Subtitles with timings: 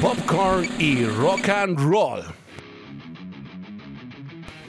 [0.00, 2.22] popcorn y rock and roll.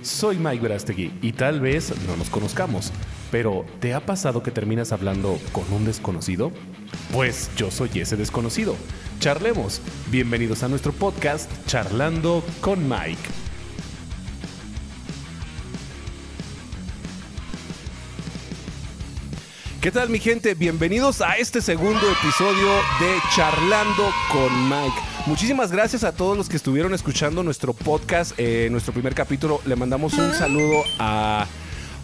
[0.01, 2.91] Soy Mike Verastegui y tal vez no nos conozcamos,
[3.29, 6.51] pero ¿te ha pasado que terminas hablando con un desconocido?
[7.11, 8.75] Pues yo soy ese desconocido.
[9.19, 9.81] Charlemos.
[10.09, 13.17] Bienvenidos a nuestro podcast Charlando con Mike.
[19.81, 20.53] ¿Qué tal mi gente?
[20.53, 22.67] Bienvenidos a este segundo episodio
[22.99, 25.16] de Charlando con Mike.
[25.27, 29.59] Muchísimas gracias a todos los que estuvieron escuchando nuestro podcast, eh, nuestro primer capítulo.
[29.65, 31.45] Le mandamos un saludo a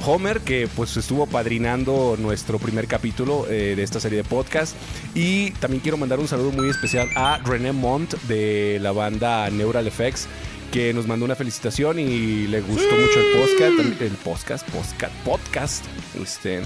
[0.05, 4.75] Homer, que pues estuvo padrinando nuestro primer capítulo eh, de esta serie de podcast.
[5.15, 9.87] Y también quiero mandar un saludo muy especial a René Mont de la banda Neural
[9.87, 10.27] Effects
[10.73, 15.85] que nos mandó una felicitación y le gustó mucho el podcast, el podcast, podcast, podcast.
[16.21, 16.62] Este,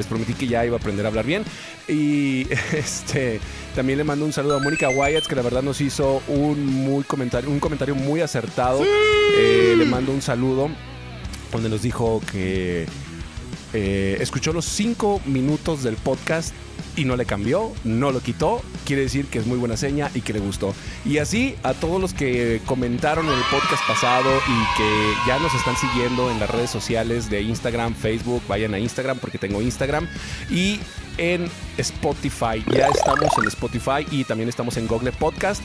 [0.00, 1.44] les prometí que ya iba a aprender a hablar bien.
[1.88, 3.40] Y este
[3.74, 7.04] también le mando un saludo a Mónica Wyatt, que la verdad nos hizo un muy
[7.04, 8.82] comentario, un comentario muy acertado.
[8.82, 10.70] Eh, le mando un saludo
[11.52, 12.86] donde nos dijo que
[13.72, 16.54] eh, escuchó los cinco minutos del podcast
[17.00, 20.20] y no le cambió, no lo quitó, quiere decir que es muy buena seña y
[20.20, 20.74] que le gustó.
[21.06, 25.54] Y así a todos los que comentaron en el podcast pasado y que ya nos
[25.54, 30.06] están siguiendo en las redes sociales de Instagram, Facebook, vayan a Instagram porque tengo Instagram
[30.50, 30.78] y
[31.16, 32.62] en Spotify.
[32.70, 35.62] Ya estamos en Spotify y también estamos en Google Podcast.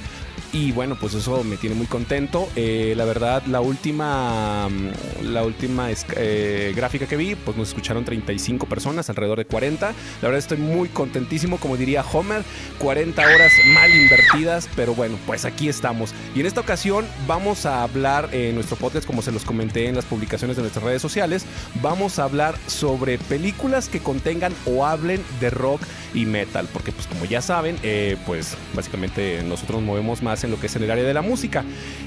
[0.56, 2.48] Y bueno, pues eso me tiene muy contento.
[2.56, 8.06] Eh, la verdad, la última, mm, la última eh, gráfica que vi, pues nos escucharon
[8.06, 9.88] 35 personas, alrededor de 40.
[9.88, 12.42] La verdad estoy muy contentísimo, como diría Homer,
[12.78, 16.14] 40 horas mal invertidas, pero bueno, pues aquí estamos.
[16.34, 19.95] Y en esta ocasión vamos a hablar en nuestro podcast, como se los comenté en
[19.95, 21.45] las publicaciones de nuestras redes sociales,
[21.81, 25.81] vamos a hablar sobre películas que contengan o hablen de rock
[26.14, 30.52] y metal, porque pues como ya saben, eh, pues básicamente nosotros nos movemos más en
[30.52, 31.64] lo que es en el área de la música.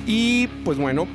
[0.06, 1.06] Y pues bueno,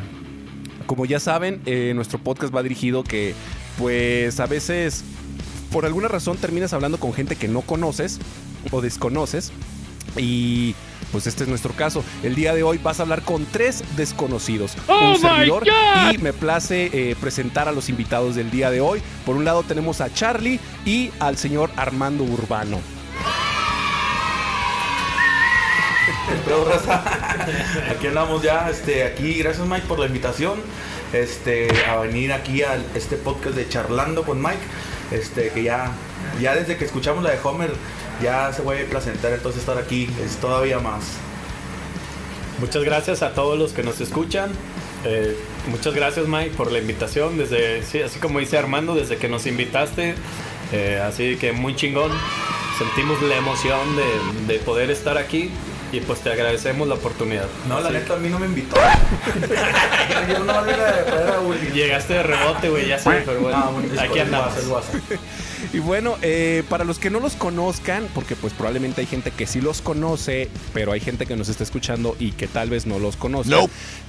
[0.86, 3.34] como ya saben, eh, nuestro podcast va dirigido que
[3.78, 5.04] pues a veces
[5.72, 8.18] por alguna razón terminas hablando con gente que no conoces
[8.70, 9.52] o desconoces.
[10.16, 10.74] Y
[11.12, 12.04] pues este es nuestro caso.
[12.22, 14.76] El día de hoy vas a hablar con tres desconocidos.
[14.88, 15.64] Oh un servidor.
[16.12, 19.00] Y me place eh, presentar a los invitados del día de hoy.
[19.24, 22.78] Por un lado tenemos a Charlie y al señor Armando Urbano.
[26.44, 27.02] Pero, raza,
[27.90, 30.60] aquí andamos ya, este, aquí, gracias Mike por la invitación,
[31.12, 34.60] este, a venir aquí a este podcast de Charlando con Mike,
[35.10, 35.92] este, que ya,
[36.40, 37.72] ya desde que escuchamos la de Homer,
[38.22, 41.04] ya se fue placentar, entonces estar aquí es todavía más.
[42.60, 44.50] Muchas gracias a todos los que nos escuchan.
[45.04, 45.34] Eh,
[45.68, 49.46] muchas gracias Mike por la invitación, desde, sí, así como dice Armando, desde que nos
[49.46, 50.14] invitaste,
[50.72, 52.12] eh, así que muy chingón.
[52.78, 55.50] Sentimos la emoción de, de poder estar aquí
[55.92, 57.46] y pues te agradecemos la oportunidad.
[57.68, 58.76] No, la neta a mí no me invitó.
[60.28, 61.72] Yo no a a.
[61.72, 64.54] Llegaste de rebote, güey, ya sé, pero bueno, Ah, un disco, aquí el andamos.
[65.72, 69.46] Y bueno, eh, para los que no los conozcan, porque pues probablemente hay gente que
[69.46, 72.98] sí los conoce, pero hay gente que nos está escuchando y que tal vez no
[72.98, 73.54] los conoce.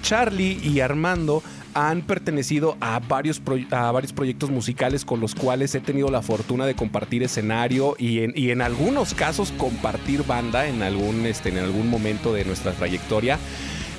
[0.01, 3.41] Charlie y Armando han pertenecido a varios,
[3.71, 8.23] a varios proyectos musicales con los cuales he tenido la fortuna de compartir escenario y
[8.23, 12.73] en, y en algunos casos compartir banda en algún, este, en algún momento de nuestra
[12.73, 13.39] trayectoria.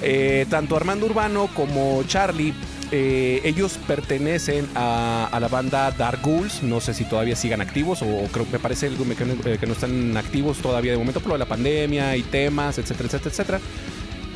[0.02, 2.52] Eh, tanto Armando Urbano como Charlie,
[2.92, 6.62] eh, ellos pertenecen a, la banda Dark Ghouls.
[6.62, 9.72] No sé si todavía sigan activos o, creo me parece que, no- eh, que no
[9.72, 13.60] están activos todavía de momento por lo de la pandemia y temas, etcétera, etcétera, etcétera.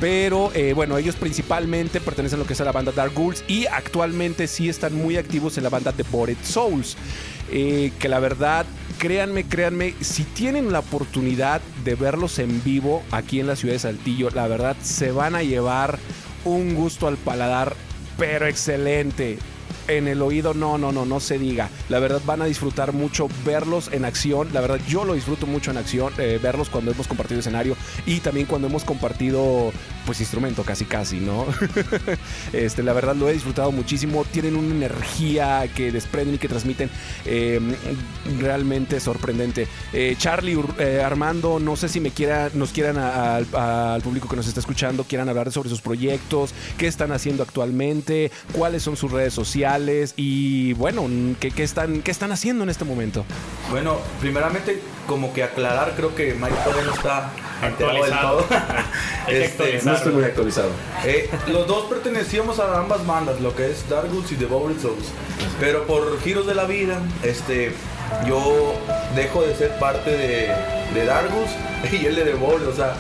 [0.00, 3.44] Pero eh, bueno, ellos principalmente pertenecen a lo que es a la banda Dark Ghouls
[3.48, 6.96] y actualmente sí están muy activos en la banda Devoted Souls.
[7.48, 8.66] Que la verdad,
[8.98, 13.78] créanme, créanme, si tienen la oportunidad de verlos en vivo aquí en la ciudad de
[13.78, 15.98] Saltillo, la verdad se van a llevar
[16.44, 17.74] un gusto al paladar,
[18.18, 19.38] pero excelente.
[19.88, 21.70] En el oído, no, no, no, no se diga.
[21.88, 24.48] La verdad van a disfrutar mucho verlos en acción.
[24.52, 28.18] La verdad yo lo disfruto mucho en acción, eh, verlos cuando hemos compartido escenario y
[28.18, 29.72] también cuando hemos compartido,
[30.06, 31.46] pues instrumento, casi, casi, ¿no?
[32.52, 34.24] este, la verdad lo he disfrutado muchísimo.
[34.24, 36.88] Tienen una energía que desprenden y que transmiten
[37.24, 37.60] eh,
[38.40, 39.68] realmente sorprendente.
[39.92, 44.46] Eh, Charlie, eh, Armando, no sé si me quiera, nos quieran al público que nos
[44.46, 49.34] está escuchando, quieran hablar sobre sus proyectos, qué están haciendo actualmente, cuáles son sus redes
[49.34, 51.06] sociales y bueno,
[51.40, 53.24] qué, qué están, qué están haciendo en este momento.
[53.70, 57.32] Bueno, primeramente, como que aclarar, creo que Mike todavía no está
[57.62, 58.38] enterado del Actualizado.
[58.38, 58.46] todo.
[59.26, 60.68] Hay que Este, no estoy muy actualizado.
[61.04, 64.80] Eh, los dos pertenecíamos a ambas bandas, lo que es Dark Ghouls y The Bowling
[64.80, 65.06] Souls.
[65.60, 67.72] Pero por giros de la vida, este,
[68.26, 68.74] yo
[69.14, 70.52] dejo de ser parte de,
[70.94, 71.48] de Dargus
[71.92, 72.94] y él de Devol, o sea,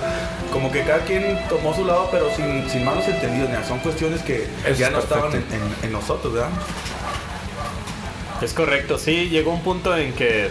[0.52, 4.22] como que cada quien tomó su lado, pero sin, sin malos entendidos, mira, son cuestiones
[4.22, 5.54] que Eso ya no estaban en, perfecto.
[5.82, 6.48] en- en nosotros, ¿verdad?
[8.42, 10.48] Es correcto, sí, llegó un punto en que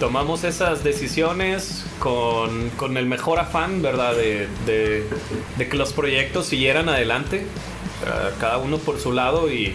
[0.00, 4.16] tomamos esas decisiones con, con el mejor afán, ¿verdad?
[4.16, 9.72] De, de- que los proyectos siguieran adelante, eh, cada uno por su lado y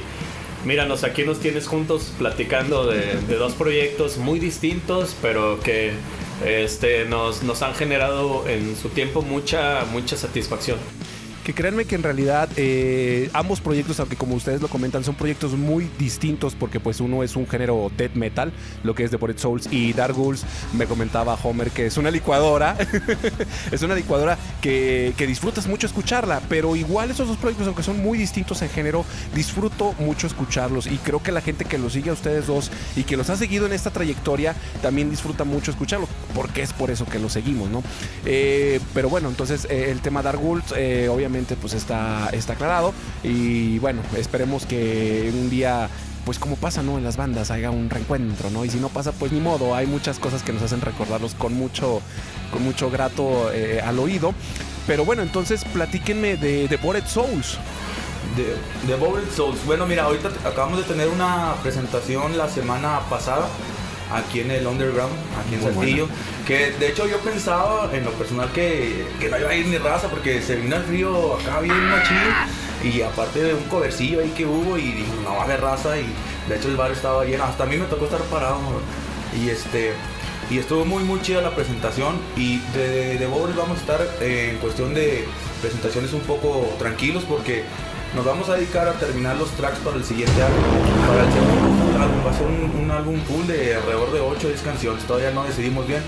[0.66, 5.94] míranos, aquí nos tienes juntos platicando de, de dos proyectos muy distintos, pero que
[6.46, 10.78] este, nos, nos han generado en su tiempo mucha, mucha satisfacción.
[11.48, 15.54] Que créanme que en realidad eh, ambos proyectos, aunque como ustedes lo comentan, son proyectos
[15.54, 18.52] muy distintos porque pues uno es un género death metal,
[18.84, 22.12] lo que es The Bored Souls, y Dark Ghouls, me comentaba Homer que es una
[22.12, 22.76] licuadora,
[23.72, 28.04] es una licuadora que, que disfrutas mucho escucharla, pero igual esos dos proyectos, aunque son
[28.04, 32.10] muy distintos en género, disfruto mucho escucharlos y creo que la gente que los sigue
[32.10, 36.10] a ustedes dos y que los ha seguido en esta trayectoria también disfruta mucho escucharlos,
[36.36, 37.84] porque es por eso que los seguimos, ¿no?
[38.26, 42.94] Eh, pero bueno, entonces eh, el tema Dark Ghouls eh, obviamente pues está, está aclarado
[43.24, 45.88] y bueno, esperemos que un día
[46.26, 46.98] pues como pasa, ¿no?
[46.98, 48.66] En las bandas haya un reencuentro, ¿no?
[48.66, 51.54] Y si no pasa, pues ni modo, hay muchas cosas que nos hacen recordarlos con
[51.54, 52.02] mucho,
[52.52, 54.34] con mucho grato eh, al oído.
[54.88, 57.58] Pero bueno, entonces platíquenme de, de Bored Souls.
[58.36, 59.64] De, de Bowled Souls.
[59.66, 63.48] Bueno, mira, ahorita acabamos de tener una presentación la semana pasada
[64.12, 66.08] aquí en el Underground, aquí en Muy Saltillo.
[66.46, 69.78] Que de hecho yo pensaba en lo personal que, que no iba a ir ni
[69.78, 72.18] raza porque se vino el frío acá bien machín.
[72.84, 75.98] Y aparte de un covercillo ahí que hubo y dije, no va a haber raza.
[75.98, 76.06] Y
[76.48, 77.44] de hecho el bar estaba lleno.
[77.44, 78.60] Hasta a mí me tocó estar parado.
[79.36, 79.94] Y este.
[80.50, 84.52] Y estuvo muy muy chida la presentación y de, de, de vamos a estar eh,
[84.54, 85.26] en cuestión de
[85.62, 87.64] presentaciones un poco tranquilos porque
[88.16, 90.64] nos vamos a dedicar a terminar los tracks para el siguiente álbum.
[91.06, 94.48] Para el segundo álbum va a ser un, un álbum full de alrededor de 8
[94.48, 96.02] o 10 canciones, todavía no decidimos bien,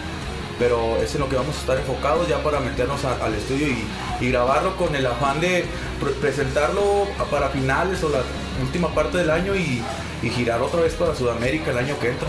[0.58, 3.68] pero es en lo que vamos a estar enfocados ya para meternos a- al estudio
[3.68, 3.84] y,
[4.26, 5.66] y grabarlo con el afán de
[6.00, 8.20] pre- presentarlo para finales o la
[8.62, 9.82] última parte del año y,
[10.22, 12.28] y girar otra vez para Sudamérica el año que entra.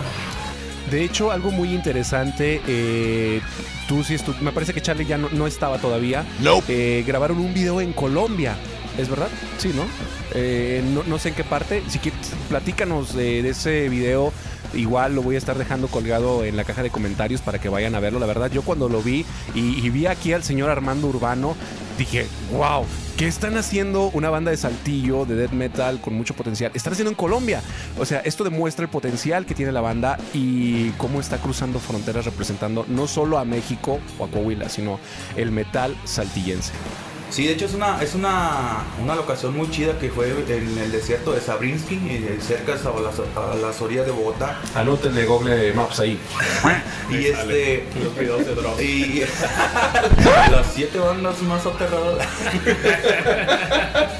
[0.89, 3.41] De hecho, algo muy interesante, eh,
[3.87, 6.25] tú sí me parece que Charlie ya no, no estaba todavía.
[6.67, 8.55] Eh, grabaron un video en Colombia,
[8.97, 9.29] ¿es verdad?
[9.57, 9.83] Sí, ¿no?
[10.33, 11.83] Eh, no, no sé en qué parte.
[11.87, 14.31] Si quieres, platícanos de, de ese video.
[14.73, 17.93] Igual lo voy a estar dejando colgado en la caja de comentarios para que vayan
[17.93, 18.19] a verlo.
[18.19, 21.57] La verdad, yo cuando lo vi y, y vi aquí al señor Armando Urbano,
[21.97, 22.85] dije, wow,
[23.17, 26.71] ¿qué están haciendo una banda de saltillo, de death metal con mucho potencial?
[26.73, 27.61] Están haciendo en Colombia.
[27.99, 32.23] O sea, esto demuestra el potencial que tiene la banda y cómo está cruzando fronteras
[32.23, 34.99] representando no solo a México o a Coahuila, sino
[35.35, 36.71] el metal saltillense.
[37.31, 40.91] Sí, de hecho es una, es una, una locación muy chida que fue en el
[40.91, 44.59] desierto de Sabrinsky, eh, cerca a las, a las orillas de Bogotá.
[44.75, 46.19] Anótenle Google Maps ahí.
[47.09, 47.85] Y este.
[48.03, 48.81] Los videos de drogas.
[48.81, 49.21] Y
[50.51, 52.27] las siete bandas más aterradoras.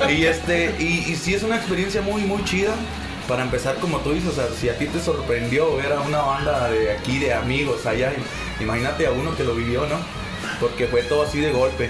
[0.09, 2.71] y este, y, y sí es una experiencia muy, muy chida.
[3.27, 6.21] Para empezar, como tú dices, o sea, si a ti te sorprendió ver a una
[6.21, 8.13] banda de aquí, de amigos allá,
[8.61, 9.97] imagínate a uno que lo vivió, ¿no?
[10.61, 11.89] Porque fue todo así de golpe.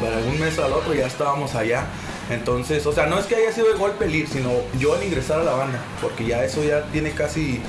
[0.00, 1.84] Para un mes al otro ya estábamos allá.
[2.30, 5.02] Entonces, o sea, no es que haya sido de golpe el ir, sino yo al
[5.04, 7.60] ingresar a la banda, porque ya eso ya tiene casi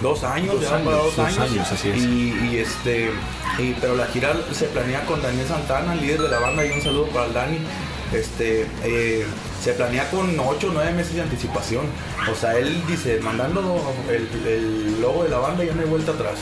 [0.00, 1.50] dos años, Dos ya van para años, dos, dos años.
[1.52, 1.96] años, así es.
[1.98, 3.10] Y, y este,
[3.58, 6.70] y- pero la gira se planea con Daniel Santana, el líder de la banda, y
[6.70, 7.58] un saludo para el Dani.
[8.14, 9.26] Este, eh,
[9.62, 11.84] se planea con 8 o 9 meses de anticipación.
[12.30, 16.12] O sea, él dice, mandando el, el logo de la banda ya no hay vuelta
[16.12, 16.34] atrás.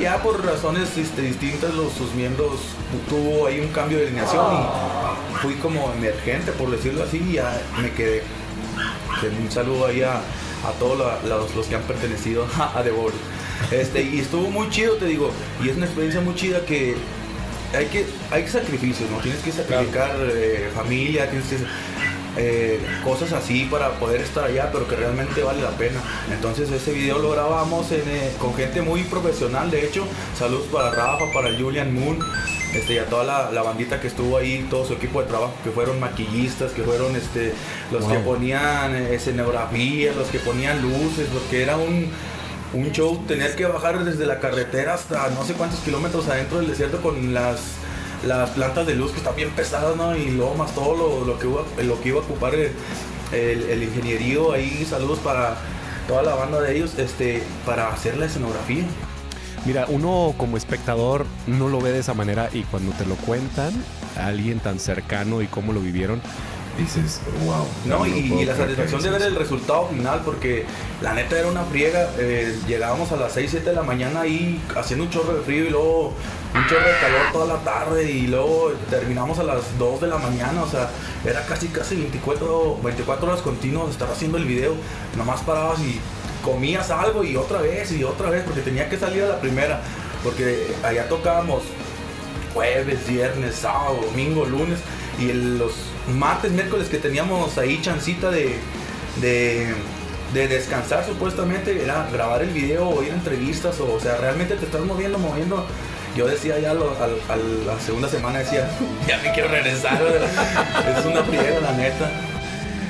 [0.00, 2.52] Ya por razones este, distintas los, sus miembros
[3.08, 7.60] tuvo ahí un cambio de alineación y fui como emergente, por decirlo así, y ya
[7.80, 8.22] me quedé.
[9.20, 12.90] Que Un saludo ahí a, a todos la- los, los que han pertenecido a The
[12.90, 13.14] Board.
[13.70, 15.30] Este, y estuvo muy chido, te digo,
[15.62, 16.96] y es una experiencia muy chida que
[17.76, 19.18] hay que hay sacrificios, ¿no?
[19.18, 21.56] Tienes que sacrificar eh, familia, tienes que
[22.36, 26.00] eh, cosas así para poder estar allá, pero que realmente vale la pena.
[26.32, 30.90] Entonces ese video lo grabamos en, eh, con gente muy profesional, de hecho, saludos para
[30.90, 32.18] Rafa, para Julian Moon,
[32.74, 35.54] este, y a toda la, la bandita que estuvo ahí, todo su equipo de trabajo,
[35.62, 37.54] que fueron maquillistas, que fueron este,
[37.92, 42.10] los que ponían eh, escenografía, los que ponían luces, porque era un,
[42.72, 43.22] un show.
[43.28, 47.32] Tener que bajar desde la carretera hasta no sé cuántos kilómetros adentro del desierto con
[47.32, 47.60] las
[48.26, 50.16] las plantas de luz que están bien pesadas, ¿no?
[50.16, 52.72] Y luego más todo lo, lo que, iba, lo que iba a ocupar el,
[53.32, 55.56] el, ingenierío ahí, saludos para
[56.06, 58.84] toda la banda de ellos, este, para hacer la escenografía.
[59.66, 63.72] Mira, uno como espectador no lo ve de esa manera y cuando te lo cuentan,
[64.18, 66.20] alguien tan cercano y cómo lo vivieron,
[66.78, 67.66] dices, wow.
[67.84, 70.64] No, y, la satisfacción de ver el resultado final, porque
[71.00, 72.10] la neta era una friega.
[72.18, 75.64] Eh, llegábamos a las 6, 7 de la mañana ahí haciendo un chorro de frío
[75.64, 76.12] y luego
[76.54, 80.18] un chorro de calor toda la tarde y luego terminamos a las 2 de la
[80.18, 80.62] mañana.
[80.62, 80.90] O sea,
[81.24, 84.74] era casi, casi 24, 24 horas continuas estar haciendo el video.
[85.16, 86.00] Nomás parabas y
[86.44, 89.80] comías algo y otra vez y otra vez, porque tenía que salir a la primera.
[90.22, 91.62] Porque allá tocábamos
[92.54, 94.78] jueves, viernes, sábado, domingo, lunes
[95.18, 95.72] y los
[96.12, 98.56] martes, miércoles que teníamos ahí chancita de,
[99.20, 104.66] de, descansar supuestamente, era grabar el video o ir a entrevistas, o, sea, realmente te
[104.66, 105.66] estás moviendo, moviendo.
[106.16, 108.68] Yo decía ya a, la segunda semana, decía,
[109.08, 110.00] ya me quiero regresar,
[110.98, 112.10] es una friega la neta.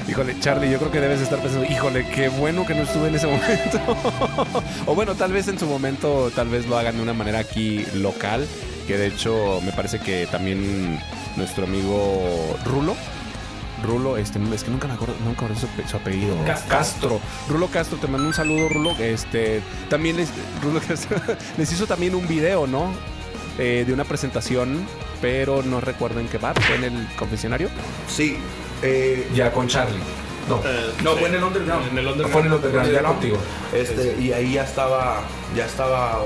[0.06, 3.14] Híjole, Charlie, yo creo que debes estar pensando, híjole, qué bueno que no estuve en
[3.14, 3.80] ese momento.
[4.86, 7.86] o bueno, tal vez en su momento, tal vez lo hagan de una manera aquí
[7.94, 8.46] local,
[8.86, 11.00] que de hecho me parece que también
[11.36, 12.94] nuestro amigo Rulo.
[13.82, 16.36] Rulo, este, es que nunca me acuerdo, nunca me acuerdo su, apellido.
[16.68, 17.20] Castro.
[17.48, 18.92] Rulo Castro, te mando un saludo, Rulo.
[18.98, 19.60] Este,
[19.90, 20.30] también les,
[20.62, 20.80] Rulo
[21.58, 22.92] les hizo también un video, ¿no?
[23.58, 24.86] Eh, de una presentación,
[25.20, 27.68] pero no recuerdo en qué bar, fue en el confesionario.
[28.08, 28.38] Sí,
[28.82, 30.00] eh, ya con Charlie.
[30.48, 31.88] No, eh, no fue en el Underground.
[31.88, 32.32] En el Underground.
[32.32, 33.38] Fue en el Underground, ya contigo.
[33.72, 35.20] Este, y ahí ya estaba,
[35.54, 36.20] ya estaba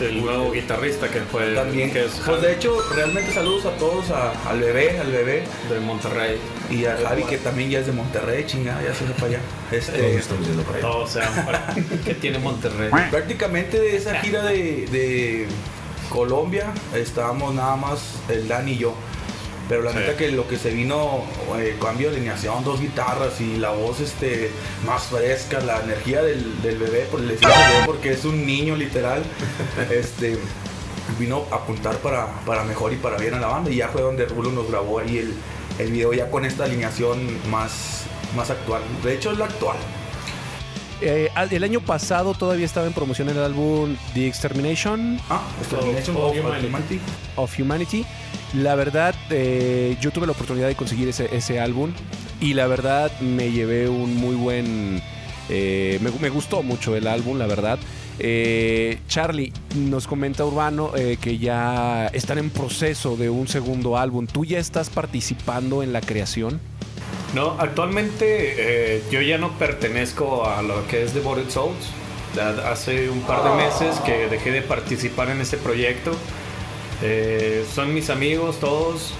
[0.00, 1.92] el nuevo guitarrista que fue también.
[1.92, 5.44] que es pues de hecho realmente saludos a todos al bebé al bebé.
[5.70, 6.38] De Monterrey.
[6.70, 9.40] Y a Javi que también ya es de Monterrey chingada ya se fue para allá.
[9.72, 10.20] Este
[10.80, 11.46] todos sea
[12.04, 15.46] ¿qué tiene Monterrey prácticamente de esa gira de, de
[16.08, 18.94] Colombia estábamos nada más el Dan y yo
[19.68, 21.24] pero la neta que lo que se vino,
[21.58, 24.50] eh, cambio de alineación, dos guitarras y la voz este
[24.84, 27.38] más fresca, la energía del, bebé, por el
[27.84, 29.22] porque es un niño literal,
[29.90, 30.38] este
[31.18, 33.70] vino a apuntar para, para mejor y para bien a la banda.
[33.70, 35.34] Y ya fue donde Rulo nos grabó ahí el,
[35.78, 37.18] el video ya con esta alineación
[37.50, 38.04] más,
[38.36, 38.82] más actual.
[39.02, 39.76] De hecho es la actual.
[41.02, 45.20] Eh, el año pasado todavía estaba en promoción el álbum The Extermination.
[45.28, 47.00] Ah, Extermination of, Humanity.
[47.36, 48.06] Of Humanity.
[48.54, 51.92] La verdad, eh, yo tuve la oportunidad de conseguir ese, álbum
[52.40, 55.02] y la verdad me llevé un muy buen...
[55.48, 57.78] Eh, me, gustó mucho el álbum, la verdad.
[59.08, 64.26] Charlie, nos comenta Urbano que ya están en proceso de un segundo álbum.
[64.26, 66.58] ¿Tú ya estás participando en la creación?
[67.34, 71.90] No, actualmente eh, yo ya no pertenezco a lo que es Devoted Souls.
[72.66, 76.12] Hace un par de meses que dejé de participar en ese proyecto.
[77.02, 79.14] Eh, son mis amigos todos.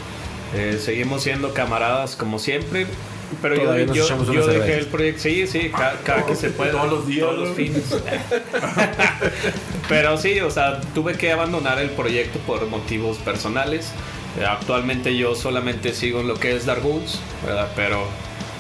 [0.55, 2.87] Eh, seguimos siendo camaradas como siempre.
[3.43, 5.23] Pero yo, yo, dejé el proyecto.
[5.23, 6.71] Sí, sí, cada, que se puede.
[6.71, 7.27] Todos los días.
[7.27, 7.83] Todos los fines.
[9.89, 13.91] Pero sí, o sea, tuve que abandonar el proyecto por motivos personales.
[14.39, 17.21] Eh, actualmente yo solamente sigo lo que es Dark Woods,
[17.75, 18.07] pero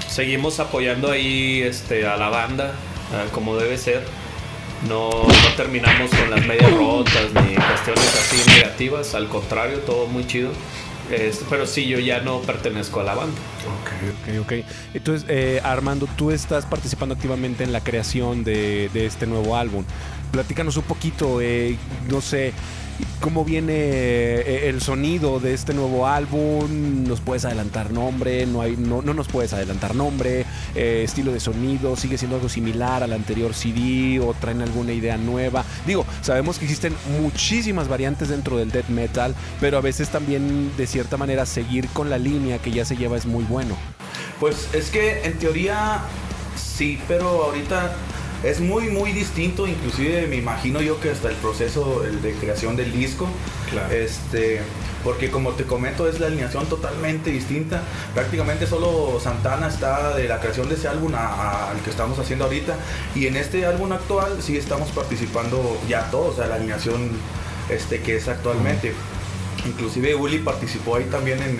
[0.09, 2.75] seguimos apoyando ahí este, a la banda
[3.13, 4.05] eh, como debe ser.
[4.89, 5.11] No,
[5.57, 10.51] terminamos con las medias rotas ni cuestiones así negativas, al contrario, todo muy chido.
[11.11, 13.37] Este, pero sí, yo ya no pertenezco a la banda.
[13.81, 14.67] Ok, ok, ok.
[14.93, 19.85] Entonces, eh, Armando, tú estás participando activamente en la creación de, de este nuevo álbum.
[20.33, 21.39] Platícanos un poquito,
[22.09, 22.53] no sé,
[23.21, 27.05] cómo viene eh, el sonido de este nuevo álbum.
[27.07, 28.47] ¿Nos puedes adelantar nombre?
[28.47, 30.45] No, hay, no, nos puedes adelantar nombre.
[30.75, 35.17] Eh, estilo de sonido, ¿sigue siendo algo similar al anterior CD o traen alguna idea
[35.17, 35.65] nueva?
[35.87, 40.87] Digo, sabemos que existen muchísimas variantes dentro del death metal, pero a veces también de
[40.87, 43.77] cierta manera seguir con la línea que ya se lleva es muy bueno.
[44.41, 46.01] Pues es que en teoría
[46.57, 47.95] sí, pero ahorita
[48.43, 52.93] es muy muy distinto inclusive me imagino yo que hasta el proceso de creación del
[52.93, 53.27] disco.
[53.91, 54.61] Este
[55.03, 57.83] porque como te comento es la alineación totalmente distinta.
[58.15, 62.77] Prácticamente solo Santana está de la creación de ese álbum al que estamos haciendo ahorita.
[63.15, 67.11] Y en este álbum actual sí estamos participando ya todos o sea la alineación
[67.69, 68.93] este que es actualmente.
[69.65, 71.57] Inclusive Uli participó ahí también en,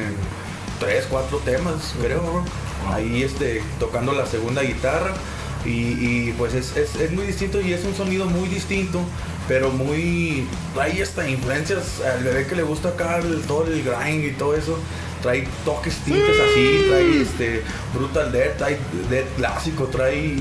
[0.79, 2.45] tres cuatro temas creo
[2.93, 5.15] ahí este tocando la segunda guitarra
[5.67, 9.01] y, pues es, muy distinto y es un sonido muy distinto,
[9.49, 10.47] pero muy.
[10.75, 14.79] Trae hasta influencias al bebé que le gusta acá todo el grind y todo eso.
[15.23, 17.63] Trae toques tintes así, trae este
[17.95, 18.79] Brutal Death, trae
[19.11, 20.37] Death clásico, trae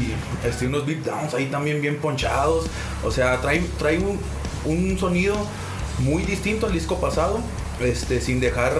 [0.45, 2.67] este, unos beatdowns ahí también bien ponchados.
[3.03, 3.99] O sea, trae, trae
[4.65, 5.35] un, sonido
[5.99, 7.39] muy distinto al disco pasado,
[7.79, 8.73] este, sin dejar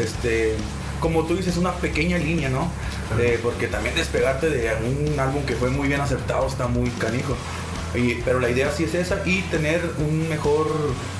[0.00, 0.56] este
[1.02, 2.70] como tú dices, una pequeña línea, ¿no?
[3.42, 7.36] porque también despegarte de un álbum que fue muy bien acertado está muy canijo.
[8.24, 10.68] pero la idea sí es esa y tener un mejor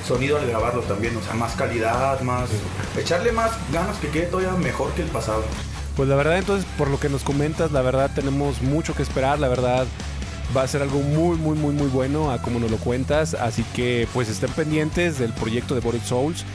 [0.07, 2.49] sonido al grabarlo también, o sea, más calidad, más...
[2.97, 5.43] Echarle más ganas que quede todavía mejor que el pasado.
[5.95, 9.39] Pues la verdad, entonces, por lo que nos comentas, la verdad tenemos mucho que esperar,
[9.39, 9.85] la verdad
[10.55, 13.33] va a ser algo muy, muy, muy, muy bueno a como nos lo cuentas.
[13.33, 16.45] Así que pues estén pendientes del proyecto de Body Souls.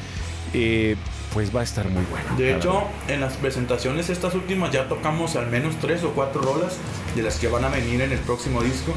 [0.54, 0.96] Eh,
[1.32, 2.36] pues va a estar muy bueno.
[2.36, 6.76] De hecho, en las presentaciones estas últimas ya tocamos al menos tres o cuatro rolas
[7.14, 8.92] de las que van a venir en el próximo disco.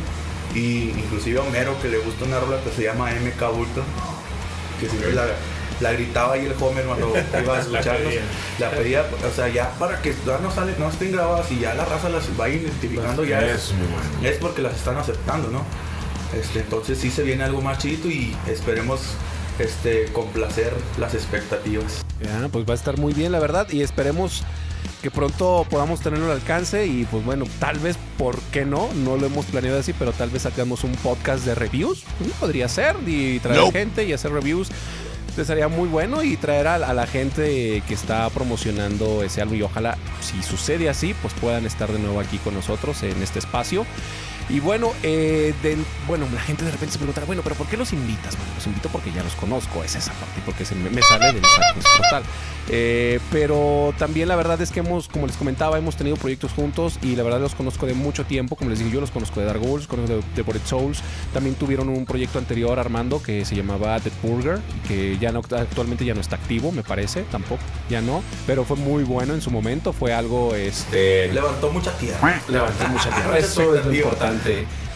[0.54, 3.84] Y inclusive a Homero que le gusta una rola que se llama MK Ultra,
[4.80, 5.26] que siempre la,
[5.80, 8.14] la gritaba ahí el Homer cuando iba a escucharlos.
[8.60, 11.74] La pedía, o sea, ya para que ya no sale, no estén grabadas y ya
[11.74, 13.74] la raza las va identificando ya es,
[14.24, 15.64] es porque las están aceptando, ¿no?
[16.38, 19.02] Este, entonces sí se viene algo más chido y esperemos
[19.62, 22.04] este, complacer las expectativas.
[22.22, 24.44] Ya, pues va a estar muy bien, la verdad, y esperemos
[25.02, 28.90] que pronto podamos tenerlo al alcance y pues bueno, tal vez, ¿por qué no?
[28.94, 32.04] No lo hemos planeado así, pero tal vez sacamos un podcast de reviews.
[32.40, 34.70] Podría ser, y traer gente y hacer reviews.
[35.36, 39.62] Sería muy bueno y traer a, a, la gente que está promocionando ese álbum y
[39.62, 43.86] ojalá, si sucede así, pues puedan estar de nuevo aquí con nosotros en este espacio.
[44.52, 45.78] Y bueno, eh, de,
[46.08, 48.36] bueno, la gente de repente se preguntará, bueno, pero ¿por qué los invitas?
[48.36, 51.32] Bueno, los invito porque ya los conozco, es esa parte, porque se me, me sale
[51.32, 52.24] del saco total.
[52.70, 57.00] Eh, pero también la verdad es que hemos, como les comentaba, hemos tenido proyectos juntos
[57.02, 58.56] y la verdad los conozco de mucho tiempo.
[58.56, 61.02] Como les digo, yo los conozco de Dark Souls, conozco de, de Bored Souls.
[61.34, 66.04] También tuvieron un proyecto anterior, Armando, que se llamaba Dead Burger, que ya no, actualmente
[66.04, 68.22] ya no está activo, me parece, tampoco, ya no.
[68.46, 71.32] Pero fue muy bueno en su momento, fue algo, este...
[71.34, 72.42] Levantó mucha tierra.
[72.50, 73.38] Levantó mucha tierra.
[73.38, 74.41] Eso es lo importante.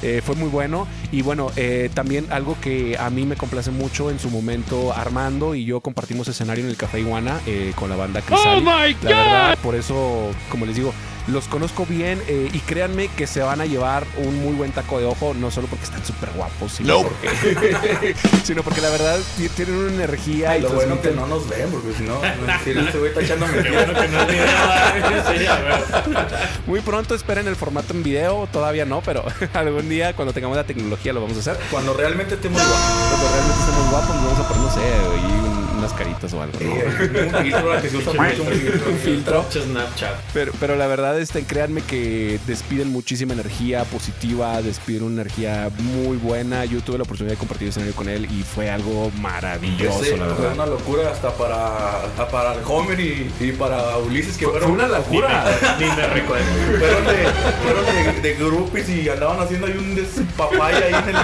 [0.02, 0.88] Eh, fue muy bueno.
[1.12, 5.56] Y bueno, eh, también algo que a mí me complace mucho en su momento, Armando
[5.56, 8.60] y yo compartimos escenario en el Café Iguana eh, con la banda Crisali.
[8.60, 9.04] ¡Oh, my God!
[9.04, 10.94] La verdad, por eso, como les digo,
[11.28, 15.00] los conozco bien eh, y créanme que se van a llevar un muy buen taco
[15.00, 17.04] de ojo, no solo porque están súper guapos, sino, No.
[17.04, 21.48] porque, sino porque la verdad ti- tienen una energía y Lo bueno que no nos
[21.50, 22.20] ven, porque si no,
[22.64, 22.82] si no,
[23.20, 23.86] echando Qué mentiras.
[23.88, 24.26] bueno que no.
[26.68, 30.64] Muy pronto esperen el formato en video, todavía no, pero algún día cuando tengamos la
[30.64, 31.58] tecnología lo vamos a hacer.
[31.72, 32.80] Cuando realmente estemos guapos.
[33.10, 36.42] Cuando realmente estemos guapos, nos vamos a poner, no sé, ahí un- unas caritas o
[36.42, 36.58] algo.
[36.60, 36.66] ¿no?
[36.76, 38.90] Eh, un filtro que se usa mucho, un filtro.
[38.92, 39.42] Un filtro.
[39.44, 40.14] Pinche Snapchat.
[40.34, 46.18] Pero, pero la verdad, este, créanme que despiden muchísima energía positiva, despiden una energía muy
[46.18, 46.66] buena.
[46.66, 50.18] Yo tuve la oportunidad de compartir escenario con él y fue algo maravilloso, la fue
[50.46, 50.54] verdad.
[50.54, 55.46] una locura hasta para, para el Homer y, y para Ulises que fueron, locura.
[55.80, 56.46] Ni me recuerdo.
[56.80, 57.26] fueron, de,
[57.64, 61.16] fueron de, de groupies y andaban haciendo ahí un despapaya ahí en el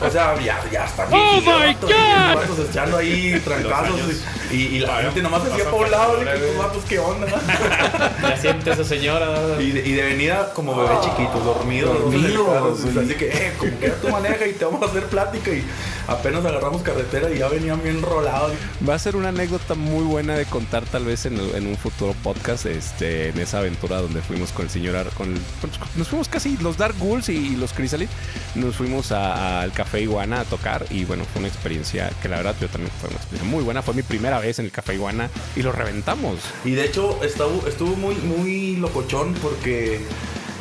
[0.00, 2.68] o sea ya, ya están Oh my God.
[2.70, 4.22] echando ahí trancazos años.
[4.50, 6.38] y, y la gente nomás hacía por un lado y que ahí.
[6.40, 7.26] estos vatos qué onda
[8.22, 9.60] Ya siente esa señora.
[9.60, 12.74] y de, y de venida como bebé chiquito, dormido, dormido.
[13.00, 15.64] Así que, eh, como que tú manejas y te vamos a hacer plática y
[16.08, 18.52] apenas agarramos carretera y ya venían bien rolados.
[18.88, 22.14] Va a ser una anécdota muy buena de contar tal vez en, en un futuro
[22.22, 26.08] podcast, este, en esa aventura donde fuimos con el señor, Ar- con, el- con- nos
[26.08, 28.08] fuimos casi los Dark Ghouls y, y los Chrysalis,
[28.54, 32.54] nos fuimos al Café Iguana a tocar y bueno, fue una experiencia que la verdad
[32.60, 35.28] yo también fue una experiencia muy buena, fue mi primera vez en el Café Iguana
[35.56, 36.38] y lo reventamos.
[36.64, 40.00] Y de hecho estuvo, estuvo muy, muy locochón porque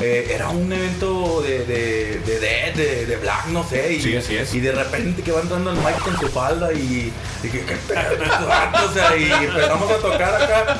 [0.01, 3.93] eh, era un evento de, de, de Dead, de, de Black, no sé.
[3.93, 4.53] Y, Sí, así es.
[4.55, 7.75] Y de repente que va entrando el Mike con su falda y, y que, ¿qué
[7.87, 8.89] pedo, estos vatos?
[8.89, 10.77] O sea, y empezamos a tocar acá.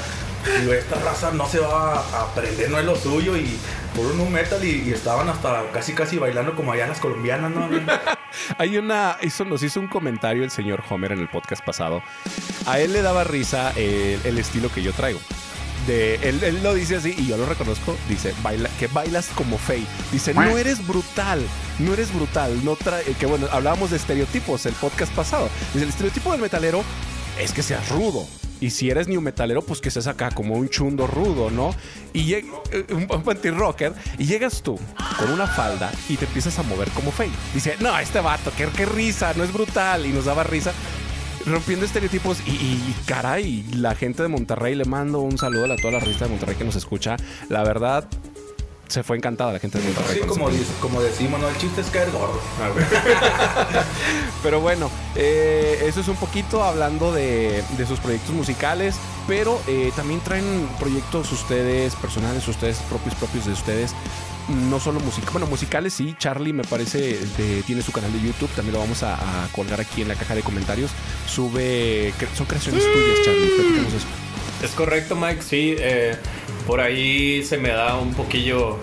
[0.66, 3.38] Y esta raza no se va a aprender, no es lo suyo.
[3.38, 3.58] Y
[3.96, 7.70] por un metal y, y estaban hasta casi casi bailando como allá las colombianas, ¿no?
[8.58, 12.02] Hay una, eso nos hizo un comentario el señor Homer en el podcast pasado.
[12.66, 15.20] A él le daba risa el, estilo que yo traigo.
[15.88, 17.96] De, él, lo dice así y yo lo reconozco.
[18.08, 19.86] Dice baila, que bailas como Faye.
[20.12, 21.42] Dice, no eres brutal,
[21.80, 22.64] no eres brutal.
[22.64, 25.50] No trae, que bueno, hablábamos de estereotipos el podcast pasado.
[25.74, 26.84] Dice, el estereotipo del metalero
[27.40, 28.28] es que seas rudo.
[28.62, 31.76] Y si eres new metalero, pues que seas acá como un chundo rudo, ¿no?
[32.14, 32.46] Y eh,
[32.92, 34.80] un, un rocker y llegas tú
[35.18, 37.32] con una falda y te empiezas a mover como Faye.
[37.54, 40.06] Dice, no, este vato, qué, qué risa, no es brutal.
[40.06, 40.72] Y nos daba risa.
[41.44, 45.94] Rompiendo estereotipos y, y, caray, la gente de Monterrey le mando un saludo a toda
[45.94, 47.18] la revista de Monterrey que nos escucha.
[47.50, 48.08] La verdad,
[48.92, 50.10] se fue encantada la gente de Monterrey.
[50.12, 50.50] Así con como,
[50.82, 51.48] como decimos, ¿no?
[51.50, 52.40] El chiste es caer gordo.
[54.44, 58.96] Pero bueno, eh, eso es un poquito hablando de, de sus proyectos musicales,
[59.28, 63.94] pero eh, también traen proyectos ustedes, personales, ustedes propios, propios de ustedes.
[64.50, 68.50] No solo música, bueno, musicales sí, Charlie me parece de- tiene su canal de YouTube,
[68.56, 70.90] también lo vamos a, a colgar aquí en la caja de comentarios.
[71.28, 74.08] Sube, cre- son creaciones tuyas, Charlie, eso.
[74.64, 75.42] Es correcto, Mike.
[75.42, 76.16] Sí, eh,
[76.68, 78.78] por ahí se me da un poquillo,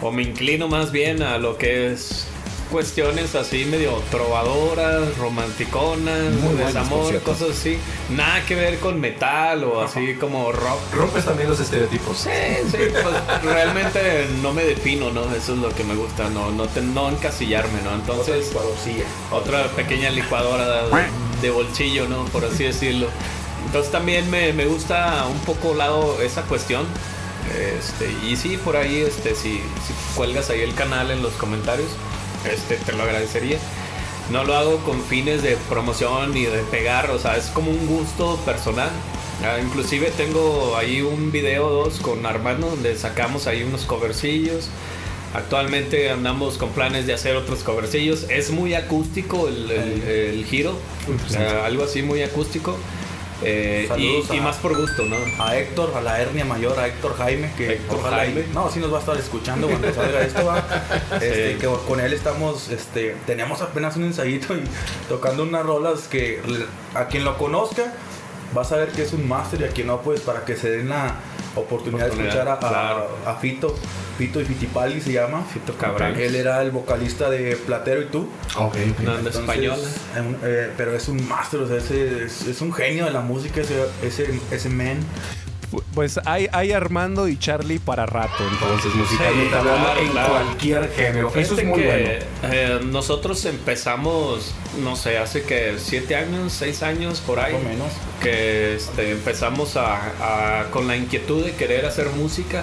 [0.00, 2.26] o me inclino más bien a lo que es
[2.70, 7.76] cuestiones así medio trovadoras, romanticonas, Muy desamor, cosas así.
[8.08, 10.78] Nada que ver con metal o así como rock.
[10.94, 12.16] Rompes también los estereotipos.
[12.16, 12.30] Sí,
[12.70, 15.22] sí, pues realmente no me defino, ¿no?
[15.34, 17.94] Eso es lo que me gusta, no, no, te- no encasillarme, ¿no?
[17.94, 19.04] Entonces, licuadorcilla.
[19.30, 20.90] otra pequeña licuadora de,
[21.42, 22.24] de bolsillo, ¿no?
[22.26, 23.08] Por así decirlo.
[23.66, 26.86] Entonces también me, me gusta un poco lado esa cuestión.
[27.78, 31.88] Este, y sí, por ahí, este, si, si cuelgas ahí el canal en los comentarios,
[32.50, 33.58] este, te lo agradecería.
[34.30, 37.86] No lo hago con fines de promoción ni de pegar, o sea, es como un
[37.86, 38.90] gusto personal.
[39.44, 44.68] Ah, inclusive tengo ahí un video o dos con Armando donde sacamos ahí unos covercillos.
[45.34, 48.26] Actualmente andamos con planes de hacer otros covercillos.
[48.28, 50.78] Es muy acústico el, el- el giro,
[51.26, 52.76] o sea, algo así muy acústico.
[53.44, 53.88] Eh,
[54.32, 55.16] y, más por gusto, ¿no?
[55.42, 58.78] A Héctor, a la hernia mayor, a Héctor Jaime, que Héctor ojalá y- no, sí
[58.80, 60.64] nos va a estar escuchando cuando salga esto, va.
[61.14, 61.58] Este, Sí.
[61.58, 64.62] que con él estamos, este, teníamos apenas un ensayito y
[65.08, 66.40] tocando unas rolas que
[66.94, 67.92] a quien lo conozca
[68.56, 70.70] va a saber que es un máster y a quien no, pues para que se
[70.70, 71.14] den la
[71.56, 73.08] oportunidad, de escuchar a, a- claro.
[73.26, 73.74] a Fito,
[74.18, 75.44] Fito y Fitipaldi se llama.
[75.52, 76.18] Fito Cabral.
[76.20, 78.28] Él era el vocalista de Platero y tú.
[78.56, 79.76] Ok, onda Entonces, española.
[80.44, 83.60] eh, pero es un máster, o sea, ese, es, es un genio de la música,
[83.60, 84.98] ese, ese, ese man.
[85.94, 90.32] Pues hay, hay Armando y Charlie para rato, entonces, musicalmente Sí, hablando, claro, en claro.
[90.32, 91.32] cualquier género.
[91.34, 92.54] Eso es muy que, bueno.
[92.54, 97.54] eh, nosotros empezamos, no sé, hace que siete años, seis años por ahí.
[97.54, 97.88] Más o menos.
[98.22, 102.62] que este, empezamos a, a- con la inquietud de querer hacer música,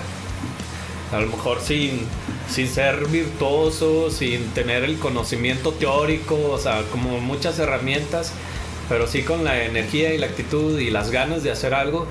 [1.12, 2.02] a lo mejor sin,
[2.50, 8.32] sin ser virtuoso, sin tener el conocimiento teórico, o sea, como muchas herramientas,
[8.88, 12.06] pero sí con la energía y la actitud y las ganas de hacer algo.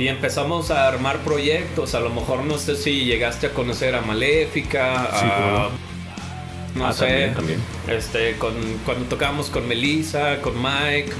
[0.00, 4.00] Y empezamos a armar proyectos, a lo mejor no sé si llegaste a conocer a
[4.00, 5.70] Maléfica, Sí, a-
[6.74, 6.80] no.
[6.80, 7.60] no Ah, sé, también, también.
[7.88, 8.54] este, con,
[8.86, 11.12] cuando tocamos con Melissa, con Mike,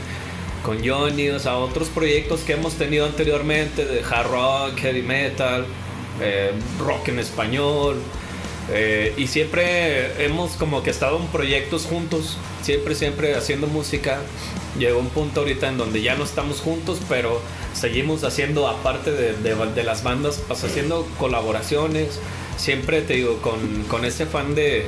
[0.64, 5.66] con Johnny, o sea, otros proyectos que hemos tenido anteriormente de hard rock, heavy metal,
[6.22, 7.96] eh, rock en español.
[8.72, 14.20] eh, y siempre hemos como que estado en proyectos juntos, siempre, siempre haciendo música.
[14.80, 17.42] Llegó un punto ahorita en donde ya no estamos juntos, pero
[17.74, 22.18] seguimos haciendo, aparte de, las bandas, pues haciendo colaboraciones.
[22.56, 24.86] Siempre te digo, con, con ese fan de,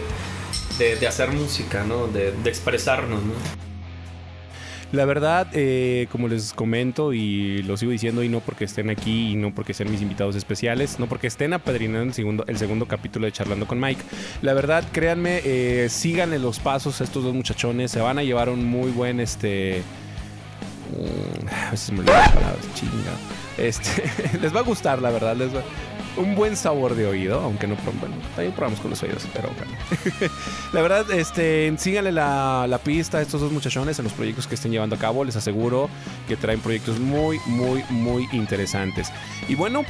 [0.79, 2.07] de, de hacer música, ¿no?
[2.07, 3.72] De expresarnos, ¿no?
[4.93, 9.31] La verdad, eh, como les comento y lo sigo diciendo, y no porque estén aquí
[9.31, 12.87] y no porque sean mis invitados especiales, no porque estén apadrinando el segundo, el segundo
[12.87, 14.03] capítulo de Charlando con Mike.
[14.43, 18.51] La verdad, créanme, eh, síganle los pasos a estos dos muchachones, se van a llevar
[18.51, 19.83] un muy buen este.
[20.91, 23.13] mm, a veces me olvidan las palabras, chinga.
[23.57, 25.63] Este, les va a gustar, la verdad, les va.
[26.17, 29.73] Un buen sabor de oído, aunque no, bueno, también probamos con los oídos, pero bueno.
[30.73, 34.55] La verdad, este, síganle la, la pista a estos dos muchachones en los proyectos que
[34.55, 35.25] estén llevando a cabo.
[35.25, 35.89] Les aseguro
[36.29, 39.11] que traen proyectos muy, muy, muy interesantes.
[39.49, 39.85] Y bueno,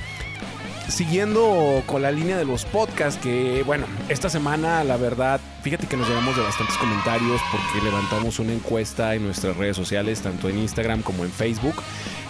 [0.89, 5.97] siguiendo con la línea de los podcasts, que bueno, esta semana la verdad, fíjate que
[5.97, 10.59] nos llevamos de bastantes comentarios porque levantamos una encuesta en nuestras redes sociales, tanto en
[10.59, 11.75] Instagram como en Facebook.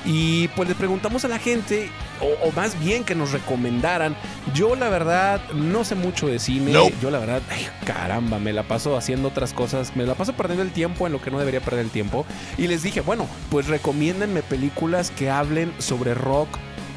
[0.05, 1.89] Y pues le preguntamos a la gente,
[2.21, 4.17] o, o más bien que nos recomendaran.
[4.53, 6.73] Yo la verdad no sé mucho de cine.
[7.01, 9.95] Yo la verdad, ay, caramba, me la paso haciendo otras cosas.
[9.95, 12.27] Me la paso perdiendo el tiempo en lo que no debería perder el tiempo.
[12.59, 16.49] Y les dije, bueno, pues recomiéndenme películas que hablen sobre rock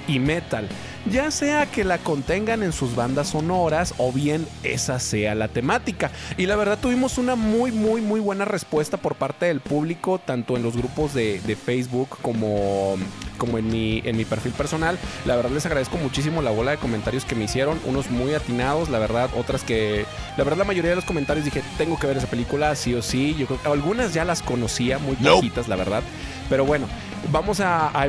[0.08, 0.68] y metal.
[1.12, 6.10] Ya sea que la contengan en sus bandas sonoras o bien esa sea la temática.
[6.36, 10.58] Y la verdad tuvimos una muy, muy, muy buena respuesta por parte del público, tanto
[10.58, 12.96] en los grupos de, de Facebook como,
[13.38, 14.98] como en, mi, en mi perfil personal.
[15.26, 18.90] La verdad les agradezco muchísimo la bola de comentarios que me hicieron, unos muy atinados,
[18.90, 20.06] la verdad, otras que...
[20.38, 23.04] La verdad la mayoría de los comentarios dije, tengo que ver esa película, sí o
[23.04, 23.36] sí.
[23.38, 26.02] Yo creo que algunas ya las conocía, muy poquitas, la verdad.
[26.50, 26.88] Pero bueno,
[27.32, 28.04] vamos a, a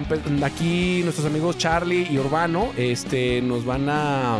[0.44, 4.38] aquí nuestros amigos Charlie y Urbano este, nos van a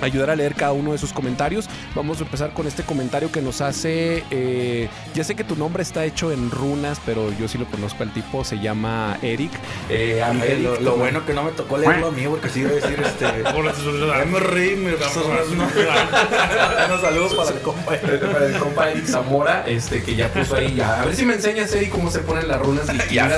[0.00, 1.66] ayudar a leer cada uno de sus comentarios.
[1.94, 4.24] Vamos a empezar con este comentario que nos hace.
[4.30, 8.02] eh, ya sé que tu nombre está hecho en runas, pero yo sí lo conozco
[8.02, 8.44] al tipo.
[8.44, 9.52] Se llama Eric.
[9.90, 12.60] Eh, a Eric, lo, lo bueno que no me tocó leerlo a mí, porque sí
[12.60, 13.26] iba a decir este.
[16.86, 17.92] Unos saludos para el compa.
[18.32, 20.74] Para el compa Eric Zamora, este, que ya puso ahí.
[20.74, 22.86] ya- a ver si me enseñas, Eric, cómo se ponen las runas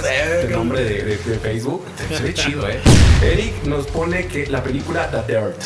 [0.03, 1.85] sé, el nombre de, de- de Facebook.
[2.17, 2.81] Se ve chido, ¿eh?
[3.23, 5.57] Eric nos pone que la película The Dirt.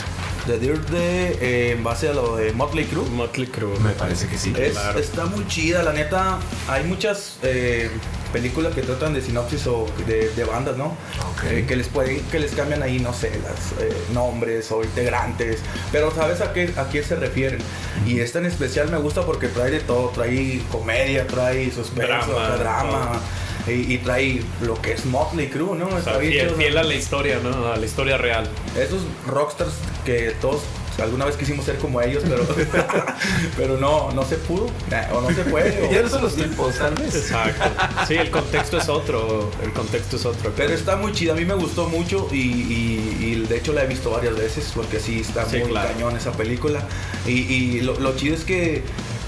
[0.46, 3.04] The Dirt de, eh, en base a lo de Motley Crue.
[3.10, 3.78] Motley Crue.
[3.80, 4.52] Me parece que sí.
[4.56, 4.98] Es- Claro.
[4.98, 6.38] Está muy chida, la neta.
[6.68, 7.90] Hay muchas eh,
[8.32, 10.86] películas que tratan de sinopsis o de, de bandas, ¿no?
[10.86, 11.44] Ok.
[11.50, 15.60] Eh, que les pueden, que les cambian ahí, no sé, los nombres o integrantes,
[15.92, 17.60] pero sabes a qué, a qué se refieren.
[18.06, 22.56] Y esta en especial me gusta porque trae de todo, trae comedia, trae suspenso, Drama,
[22.56, 23.20] drama.
[23.66, 25.86] Y, y trae lo que es Motley Crue, ¿no?
[25.86, 26.56] O sea, Está bien fiel, chido.
[26.58, 27.66] fiel a la historia, ¿no?
[27.72, 28.46] A la historia real.
[28.78, 29.72] Esos rockstars
[30.04, 30.60] que todos
[31.02, 32.46] alguna vez quisimos ser como ellos, pero,
[33.56, 34.66] pero no, no se pudo,
[35.12, 35.88] o no se puede.
[35.92, 37.14] Ya no son los tiempos, tal vez.
[37.14, 37.64] Exacto.
[38.06, 39.50] Sí, el contexto es otro.
[39.62, 40.52] El contexto es otro.
[40.56, 43.84] Pero está muy chida, a mí me gustó mucho y, y- y de hecho la
[43.84, 45.88] he visto varias veces porque sí está Sí, muy claro.
[45.88, 46.86] cañón esa película.
[47.26, 48.82] Y, y lo, lo chido es que,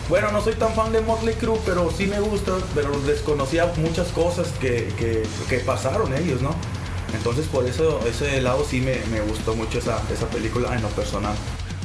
[0.08, 4.08] bueno, no soy tan fan de Motley Crue, pero sí me gusta, pero desconocía muchas
[4.08, 6.54] cosas que, que- que pasaron ellos, ¿no?
[7.14, 10.88] Entonces por eso ese lado sí me, me gustó mucho esa, esa película en lo
[10.88, 11.34] personal.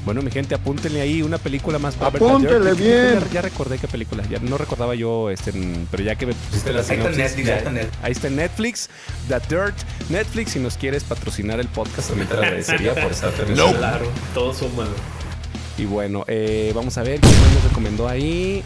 [0.04, 1.96] Bueno, mi gente, apúntenle ahí una película más.
[2.02, 3.20] Apúntenle bien.
[3.20, 4.24] Ya, ya recordé qué película.
[4.28, 5.54] Ya no recordaba yo, este,
[5.92, 7.98] pero ya que me pusiste la Ahí está sinopsis, Netflix, ya- ahí está Netflix.
[8.04, 8.90] ahí está Netflix.
[9.28, 9.76] The Dirt.
[10.10, 14.08] Netflix, si nos quieres patrocinar el podcast, también te agradecería por estarte en el- Claro,
[14.34, 14.88] todo suma.
[15.78, 18.64] Y bueno, eh, vamos a ver quién más nos recomendó ahí.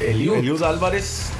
[0.00, 1.30] Eliud, Eliud Álvarez,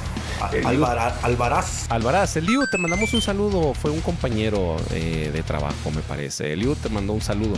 [0.51, 0.65] Eliud.
[0.65, 1.85] Alvara- Alvaraz.
[1.89, 3.73] Alvaraz, Eliu, te mandamos un saludo.
[3.73, 6.53] Fue un compañero eh, de trabajo, me parece.
[6.53, 7.55] Eliu te mandó un saludo.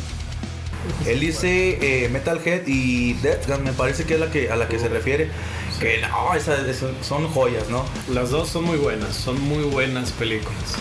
[1.05, 4.67] Él dice eh, Metalhead y Death Gun, me parece que es la que, a la
[4.67, 5.29] que se refiere.
[5.79, 7.85] Que no, esas, esas son joyas, ¿no?
[8.13, 10.75] Las dos son muy buenas, son muy buenas películas.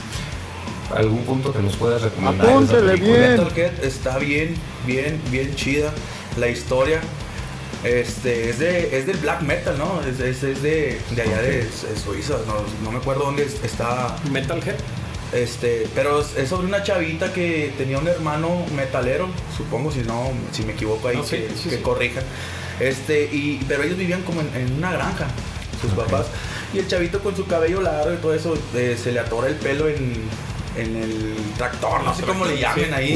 [0.94, 2.48] ¿Algún punto que nos puedas recomendar?
[2.48, 3.36] Apúntele bien.
[3.36, 4.54] Metalhead está bien,
[4.86, 5.92] bien, bien chida.
[6.36, 7.00] La historia
[7.84, 10.00] este, es, de, es del black metal, ¿no?
[10.08, 11.68] Es, es- es de, de allá de, de
[12.02, 14.16] Suiza, no, no me acuerdo dónde es- está.
[14.30, 14.74] Metalhead.
[15.32, 20.64] Este, pero es, sobre una chavita que tenía un hermano metalero, supongo, si no, si
[20.64, 21.82] me equivoco ahí, que, sí, que sí.
[21.82, 22.24] corrijan.
[22.80, 25.28] Este, y, pero ellos vivían como en, en una granja,
[25.80, 26.26] sus papás.
[26.74, 29.54] Y el chavito con su cabello largo y todo eso, eh, se le atora el
[29.54, 30.14] pelo en,
[30.76, 33.14] en el tractor, no sé cómo le llamen ahí.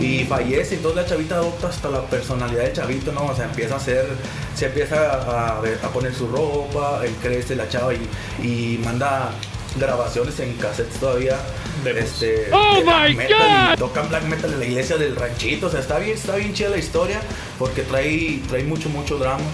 [0.00, 3.26] Y fallece, entonces la chavita adopta hasta la personalidad del chavito, ¿no?
[3.26, 4.06] O sea, empieza a hacer,
[4.54, 8.08] se empieza a, poner su ropa, él crece la chava y,
[8.42, 9.30] y manda
[9.78, 11.36] grabaciones en cassettes todavía.
[11.84, 12.04] Demos.
[12.04, 15.66] Este, ¡Oh, de black my metal, y tocan black metal en la iglesia del ranchito,
[15.66, 17.20] o sea, está bien, está bien chida la historia
[17.58, 19.44] porque trae, trae mucho, mucho drama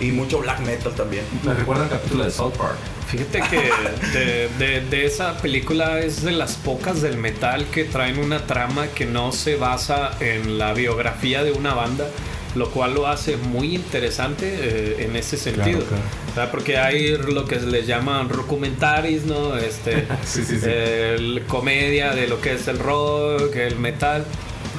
[0.00, 1.24] y mucho black metal también.
[1.44, 2.76] Me recuerda el capítulo de South Park.
[3.08, 8.18] Fíjate que de, de- de esa película es de las pocas del metal que traen
[8.18, 12.06] una trama que no se basa en la biografía de una banda,
[12.54, 15.80] lo cual lo hace muy interesante eh, en ese sentido.
[15.84, 16.02] claro.
[16.30, 19.56] O sea, Porque hay lo que les llaman documentaries, ¿no?
[19.56, 20.66] Este, Sí, sí, sí.
[20.70, 24.24] el comedia de lo que es el rock, el metal.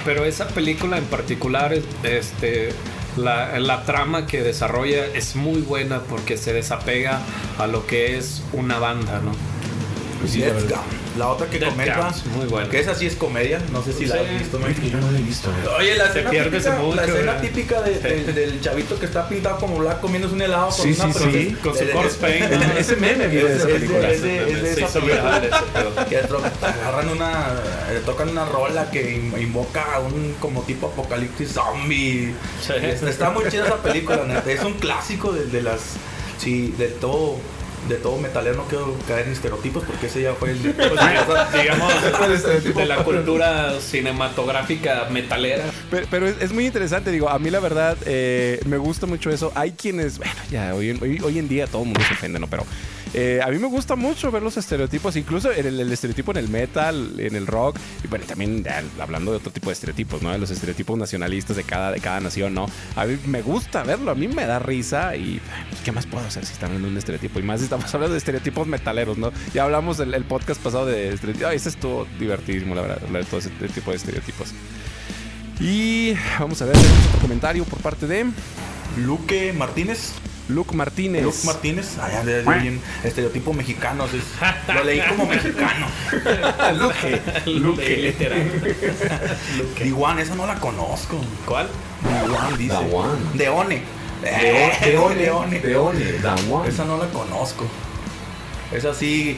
[0.05, 2.69] Pero esa película en particular, es- este,
[3.17, 7.19] la, trama que desarrolla es muy buena porque se desapega
[7.57, 9.50] a lo que es una banda, ¿no?
[10.21, 10.69] Pues sí, la Death.
[10.69, 10.79] Gun,
[11.17, 12.69] la otra que Death comenta, Guns, muy buena.
[12.69, 14.21] que esa sí es comedia, no sé si la Sí.
[14.23, 14.59] has visto.
[14.59, 14.89] Mike.
[14.89, 15.49] Yo no lo he visto.
[15.49, 15.67] eh.
[15.79, 17.41] Oye, la escena, típica, mucho, la escena ¿verdad?
[17.41, 20.95] típica de- de- del chavito que está pintado como black comiéndose un helado con Sí,
[20.99, 22.45] una sí, sí, con su De- corpse paint.
[22.49, 24.09] de- Ese meme viene de esa película.
[24.11, 25.41] es de- es de Se esa película.
[26.09, 27.31] que agarran una
[27.91, 33.29] eh, tocan una rola que in- invoca a un como tipo apocalipsis zombie está, está
[33.31, 34.51] muy chida esa película neta.
[34.51, 35.79] es un clásico de, de las
[36.37, 37.37] sí de todo
[37.89, 41.93] de todo metalero no quiero caer en estereotipos porque ese ya fue el Pues, digamos,
[42.75, 45.65] de la cultura cinematográfica metalera.
[45.89, 49.29] Pero, pero es, es muy interesante, digo, a mí la verdad eh, me gusta mucho
[49.31, 49.51] eso.
[49.55, 52.39] Hay quienes, bueno, ya hoy, en- hoy, hoy en día todo el mundo se ofende,
[52.39, 52.47] ¿no?
[52.47, 52.65] Pero
[53.13, 56.37] eh, a mí me gusta mucho ver los estereotipos, incluso en el, el estereotipo en
[56.37, 58.65] el metal, en el rock, y bueno, también
[58.99, 60.31] hablando de otro tipo de estereotipos, ¿no?
[60.31, 62.67] De los estereotipos nacionalistas de cada, de cada nación, ¿no?
[62.95, 66.25] A mí me gusta verlo, a mí me da risa y pues, ¿qué más puedo
[66.25, 67.39] hacer si está hablando de un estereotipo?
[67.39, 69.31] Y más estamos hablando de estereotipos metaleros, ¿no?
[69.53, 71.49] Ya hablamos el, el podcast pasado de estereotipos.
[71.49, 74.53] Ay, ese estuvo divertidísimo, la verdad, hablar de todo ese tipo de estereotipos.
[75.59, 78.25] Y vamos a ver otro comentario por parte de
[78.97, 80.13] Luque Martínez
[80.53, 81.23] Luke Martínez.
[81.23, 84.13] Luke Martínez ya, ya, bien estereotipo mexicano es-
[84.75, 85.87] lo leí como mexicano
[86.79, 87.21] Luque.
[87.59, 88.51] Luque, literal.
[89.83, 91.67] Diwan esa no la conozco ¿Cuál?
[92.25, 93.17] Diwan dice Dawan.
[93.35, 93.81] Deone
[94.23, 95.99] Eh, Deone Deone.
[96.21, 96.67] Dawan.
[96.67, 97.65] esa no la conozco
[98.71, 99.37] esa sí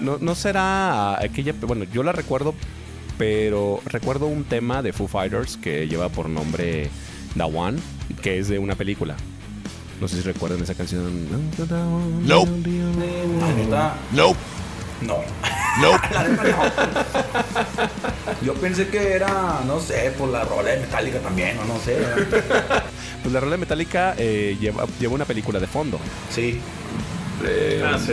[0.00, 1.54] No, no será aquella.
[1.60, 2.54] Bueno, yo la recuerdo,
[3.16, 6.90] pero recuerdo un tema de Foo Fighters que lleva por nombre
[7.36, 7.44] The
[8.22, 9.16] que es de una película.
[10.04, 11.26] No sé si recuerdan esa canción.
[12.26, 12.50] Nope.
[13.56, 13.94] Neta.
[14.12, 14.38] Nope.
[15.00, 15.16] No.
[15.80, 16.08] Nope.
[16.12, 16.58] La neta no.
[18.44, 21.96] Yo pensé que era, no sé, por la rola de Metallica también, o no sé.
[23.22, 25.98] Pues la rola metálica lleva, lleva una película de fondo.
[26.30, 26.60] Sí.
[27.42, 28.12] Eh, Ah, sí.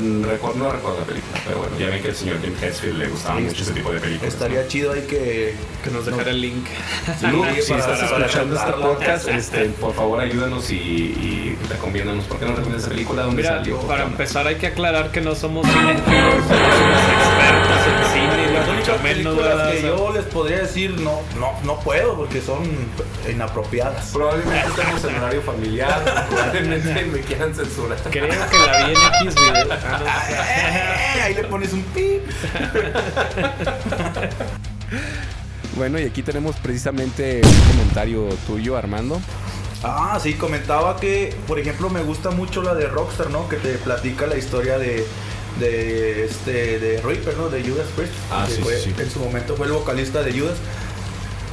[0.00, 2.98] Mm, recuerdo- no recuerdo la película, pero bueno, ya ven que al señor Tim Hesfield
[2.98, 4.32] le gustaba Sí, mucho ese tipo de películas.
[4.34, 5.54] Estaría chido ahí que.
[5.82, 6.66] Que nos dejara el link.
[6.66, 12.24] Sí, Sí, para- estás para escuchando este podcast, este, por favor ayúdanos y, y recomiéndanos.
[12.26, 13.22] ¿Por qué no recomiendas esa película?
[13.22, 13.78] ¿Dónde Mira, salió?
[13.80, 17.99] para empezar hay que aclarar que no somos cinéfilos, no somos expertos en
[18.98, 22.62] menos, películas que yo les podría decir no, no, no puedo porque son
[23.30, 24.10] inapropiadas.
[24.12, 27.98] Probablemente estemos en horario familiar, probablemente me quieran censurar.
[28.10, 29.68] Creo que la vi en X video.
[29.70, 30.26] Ah.
[31.16, 32.22] Eh, Ahí le pones un pip.
[35.76, 39.20] Bueno, y aquí tenemos precisamente un comentario tuyo, Armando.
[39.82, 43.48] Ah, sí, comentaba que, por ejemplo, me gusta mucho la de Rockstar, ¿no?
[43.48, 45.06] Que te platica la historia de,
[45.58, 47.48] de este, de Reaper, ¿no?
[47.48, 48.12] De Judas Priest.
[48.30, 48.94] Ah, que sí, fue- sí.
[48.98, 50.56] En su momento fue el vocalista de Judas.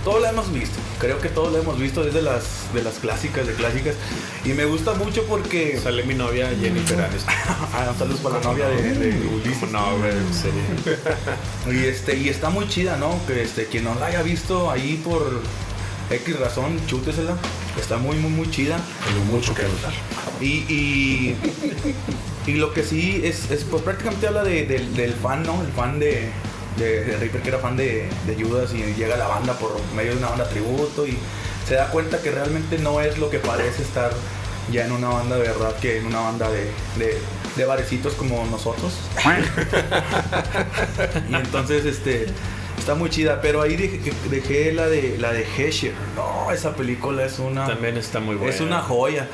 [0.04, 3.46] Todos lo hemos visto, creo que todos lo hemos visto desde las, de las clásicas,
[3.46, 3.96] de clásicas.
[4.46, 5.78] Y me gusta mucho porque...
[5.84, 7.34] Sale mi novia Jennifer Aniston.
[7.74, 9.70] Ah, saludos para la novia de, de Ulises.
[9.70, 9.98] No.
[11.74, 13.20] Y este, y está muy chida, ¿no?
[13.28, 15.42] Que este, quien no la haya visto ahí por
[16.10, 17.36] X razón, chútesela.
[17.78, 18.80] Está muy, muy, muy chida.
[19.30, 19.92] Mucho que contar.
[20.42, 21.36] Y, y,
[22.46, 25.62] y lo que sí es, es pues prácticamente habla de- del- del fan, ¿no?
[25.62, 26.30] El fan de,
[26.78, 29.76] de, de Reaper que era fan de, de Judas y llega a la banda por
[29.96, 31.18] medio de una banda tributo y
[31.68, 34.12] se da cuenta que realmente no es lo que parece estar
[34.72, 36.66] ya en una banda de verdad que en una banda de,
[37.00, 37.18] de,
[37.56, 38.94] de barecitos como nosotros.
[41.30, 42.28] y entonces este
[42.78, 45.94] está muy chida, pero ahí dejé, dejé la de la de Hesher.
[46.16, 48.54] No, esa película es una También está muy buena.
[48.54, 49.28] es una joya.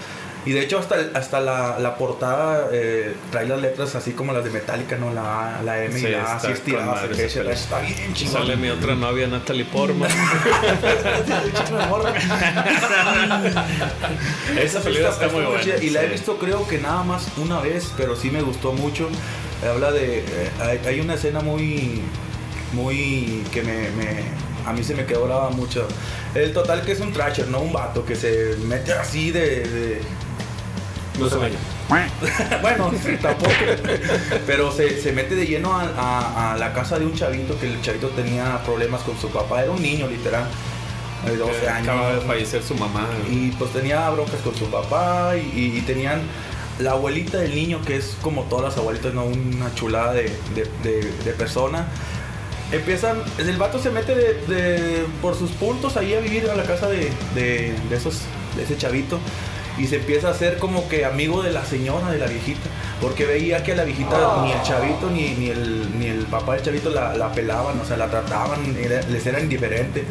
[0.45, 4.43] Y de hecho hasta, hasta la, la portada eh, trae las letras así como las
[4.43, 5.13] de Metallica, ¿no?
[5.13, 7.03] La, A, la M Sí, y la A, así estiradas.
[7.03, 8.33] Está bien chingón.
[8.41, 10.09] Sale mi otra novia Natalie Portman.
[14.59, 15.77] Esa película está muy buena, chida.
[15.83, 19.09] Y la he visto creo que nada más una vez, pero sí me gustó mucho.
[19.67, 20.19] Habla de...
[20.19, 22.01] eh, hay, hay una escena muy...
[22.73, 23.43] Muy...
[23.51, 23.89] que me...
[23.91, 25.85] me- a mí se me quedó grabada mucho.
[26.33, 30.01] El total que es un trasher, no un vato que se mete así de- de
[31.19, 31.59] No se vayan.
[32.61, 33.51] bueno, tampoco.
[34.47, 37.67] Pero se, se mete de lleno a, a- a la casa de un chavito que
[37.67, 39.61] el chavito tenía problemas con su papá.
[39.63, 40.45] Era un niño, literal.
[41.25, 41.87] De 12 años.
[41.87, 43.07] Acaba de fallecer su mamá.
[43.29, 46.21] Y pues tenía broncas con su papá y, y tenían
[46.79, 49.25] la abuelita del niño, que es como todas las abuelitas, ¿no?
[49.25, 50.23] Una chulada de,
[50.55, 51.85] de- de- de persona.
[52.71, 56.87] Empiezan, el vato se mete de, por sus puntos ahí a vivir a la casa
[56.87, 57.11] de
[57.91, 58.21] esos,
[58.55, 59.19] de ese chavito.
[59.77, 62.69] Y se empieza a hacer como que amigo de la señora, de la viejita.
[63.01, 66.53] Porque veía que a la viejita ni el chavito ni, ni, el, ni el papá
[66.53, 70.03] del chavito la, la pelaban, o sea, la trataban, era- les era indiferente.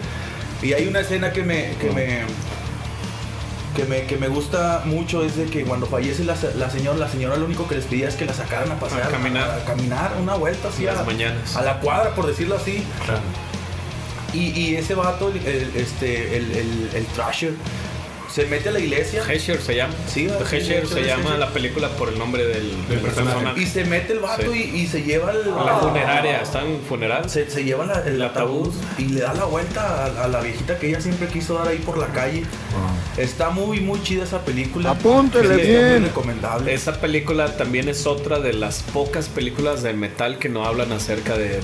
[0.62, 2.20] Y hay una escena que me, que me,
[3.76, 7.08] que me, que me gusta mucho es de que cuando fallece la, la señora, la
[7.08, 9.48] señora lo único que les pedía es que la sacaran a pasear, A caminar.
[9.48, 11.56] a, caminar una vuelta así Las a, mañanas.
[11.56, 12.84] a la cuadra, por decirlo así.
[14.34, 17.54] Y, y ese vato, el, el- este, el, el, el Thrasher,
[18.32, 19.92] se mete a la iglesia Hesher se llama.
[20.06, 23.34] Sí, Hesher se llama la película por el nombre del, del personaje.
[23.34, 23.60] personaje.
[23.62, 24.70] y se mete el vato Sí.
[24.74, 27.28] y, y se lleva el, La funeraria, está en funeral.
[27.28, 28.74] se, se lleva la- el, El ataúd ataúd.
[28.98, 31.78] y le da la vuelta a, a la viejita que ella siempre quiso dar ahí
[31.78, 32.44] por la calle.
[33.16, 34.90] Está muy, muy chida esa película.
[34.92, 36.02] Apúntele Sí, está muy bien.
[36.04, 36.72] recomendable.
[36.74, 41.36] Esa película también es otra de las pocas películas de metal que no hablan acerca
[41.36, 41.60] de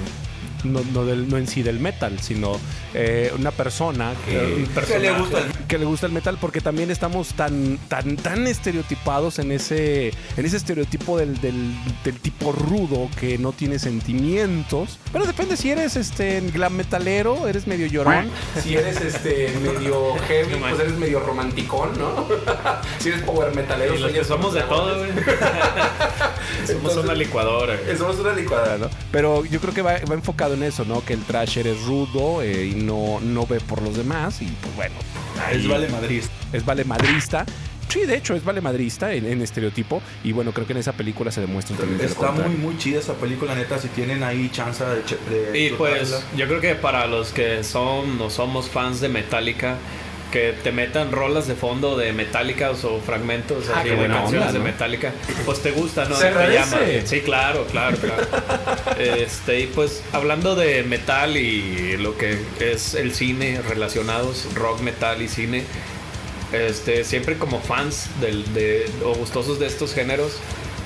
[0.64, 2.58] No, no, del- no en sí del metal, sino
[2.94, 6.90] eh, una persona que, que le gusta el que le gusta el metal porque también
[6.90, 13.08] estamos tan tan tan estereotipados en ese en ese estereotipo del, del, del tipo rudo
[13.20, 18.28] que no tiene sentimientos pero depende si eres este glam metalero eres medio llorón
[18.62, 22.26] Si eres este medio heavy, pues eres medio romanticón, ¿no?
[22.98, 25.10] si eres power metalero, Y los que somos de todo, güey.
[26.66, 27.96] somos Entonces- una licuadora, güey.
[27.96, 28.88] Somos una licuadora, ¿no?
[29.12, 32.42] pero yo creo que va, va enfocado en eso no que el trasher es rudo
[32.42, 34.94] eh, y no no ve por los demás y pues bueno
[35.50, 36.22] Es ahí- Vale Madrid.
[36.52, 37.44] es vale madrista.
[37.88, 40.02] Sí, de hecho es vale madrista en, en estereotipo.
[40.22, 41.98] Y bueno, creo que en esa película se demuestra también.
[42.02, 43.78] Está muy, muy chida esa película, neta.
[43.78, 48.20] Si tienen ahí chance de, de Y pues yo creo que para los que son
[48.20, 49.78] o somos fans de Metallica,
[50.32, 54.48] que te metan rolas de fondo de Metallica o fragmentos Ah, así de buena canciones
[54.48, 54.64] onda, de.
[54.64, 55.12] Metallica,
[55.44, 56.16] pues te gusta, ¿no?
[56.16, 57.06] Se Te.
[57.06, 58.26] Sí, claro, claro, claro.
[58.98, 65.22] este, y pues hablando de metal y lo que es el cine relacionados, rock, metal
[65.22, 65.64] y cine,
[66.52, 70.38] este, siempre como fans del, de, o gustosos de estos géneros,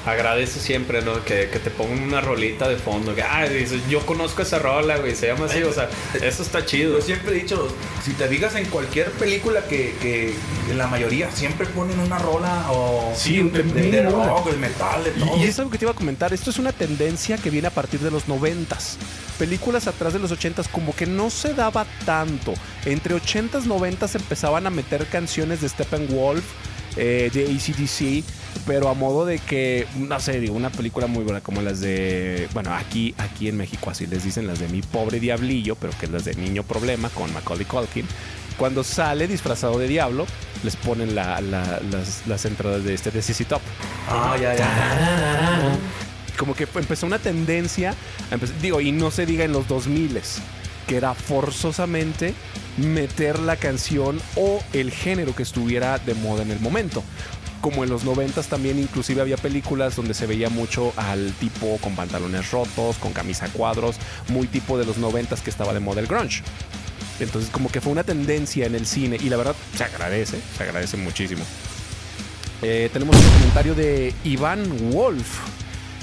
[0.05, 1.25] agradece siempre, ¿no?
[1.25, 3.15] Que, que te pongan una rolita de fondo.
[3.15, 5.89] Que, ah, dices, yo conozco esa rola, güey, se llama así, o sea,
[6.23, 6.99] eso está chido.
[6.99, 7.69] Yo siempre he dicho,
[8.05, 10.35] si te digas en cualquier película que, que
[10.75, 15.05] la mayoría siempre ponen una rola o Sí, un- de, de, de rock, de metal,
[15.05, 15.37] de todo.
[15.37, 16.33] Y es algo que te iba a comentar.
[16.33, 18.97] Esto es una tendencia que viene a partir de los noventas.
[19.39, 22.55] Películas atrás de los ochentas como que no se daba tanto.
[22.85, 26.45] Entre ochentas, noventas empezaban a meter canciones de Steppenwolf,
[26.97, 28.25] eh, de ACDC,
[28.67, 32.49] pero a modo de que, no sé, digo, una película muy buena como las de,
[32.55, 36.07] bueno, aquí, aquí en México así les dicen las de Mi Pobre Diablillo, pero que
[36.07, 38.07] es las de Niño Problema con Macaulay Culkin.
[38.59, 40.27] Cuando sale disfrazado de diablo,
[40.63, 43.63] les ponen la- la- las, las entradas de este de CC Top
[44.09, 45.79] Ah, ya, ya.
[46.39, 47.95] como que empezó una tendencia,
[48.61, 50.21] digo, y no se diga en los 2000
[50.87, 52.35] que era forzosamente
[52.77, 57.03] meter la canción o el género que estuviera de moda en el momento.
[57.63, 61.97] Como en los 90 también inclusive había películas donde se veía mucho al tipo con
[61.97, 63.97] pantalones rotos, con camisa cuadros,
[64.29, 66.43] muy tipo de los 90 que estaba de moda el grunge.
[67.21, 70.63] Entonces como que fue una tendencia en el cine y la verdad se agradece, se
[70.63, 71.45] agradece muchísimo.
[72.63, 75.39] Eh, tenemos un comentario de Iván Wolf.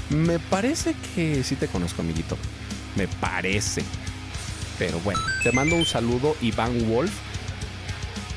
[0.10, 2.38] Me parece que sí te conozco, amiguito.
[2.96, 3.84] Me parece.
[4.78, 7.12] Pero bueno, te mando un saludo, Iván Wolf.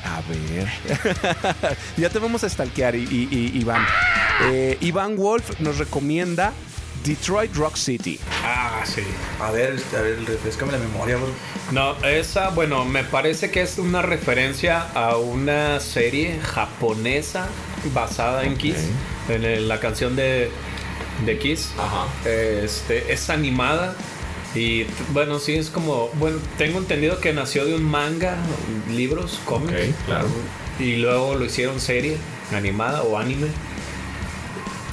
[0.04, 1.76] A ver.
[1.96, 3.86] ya te vamos a stalkear, I- I- I- Iván.
[4.44, 6.52] Eh, Iván Wolf nos recomienda
[7.04, 8.18] Detroit Rock City.
[8.44, 9.02] Ah, sí.
[9.40, 11.28] A ver, este, a ver, refrescame la memoria, bro.
[11.70, 17.46] No, esa, bueno, me parece que es una referencia a una serie japonesa
[17.94, 18.76] basada en Kiss,
[19.28, 20.50] en el- la canción de,
[21.26, 21.70] de Kiss.
[21.78, 22.06] Ajá.
[22.28, 23.94] Este, es animada
[24.54, 28.36] y bueno, sí es como, bueno, tengo entendido que nació de un manga,
[28.90, 29.72] libros, cómics.
[29.72, 30.26] Ok, claro.
[30.78, 32.16] Y luego lo hicieron serie
[32.54, 33.48] animada o anime.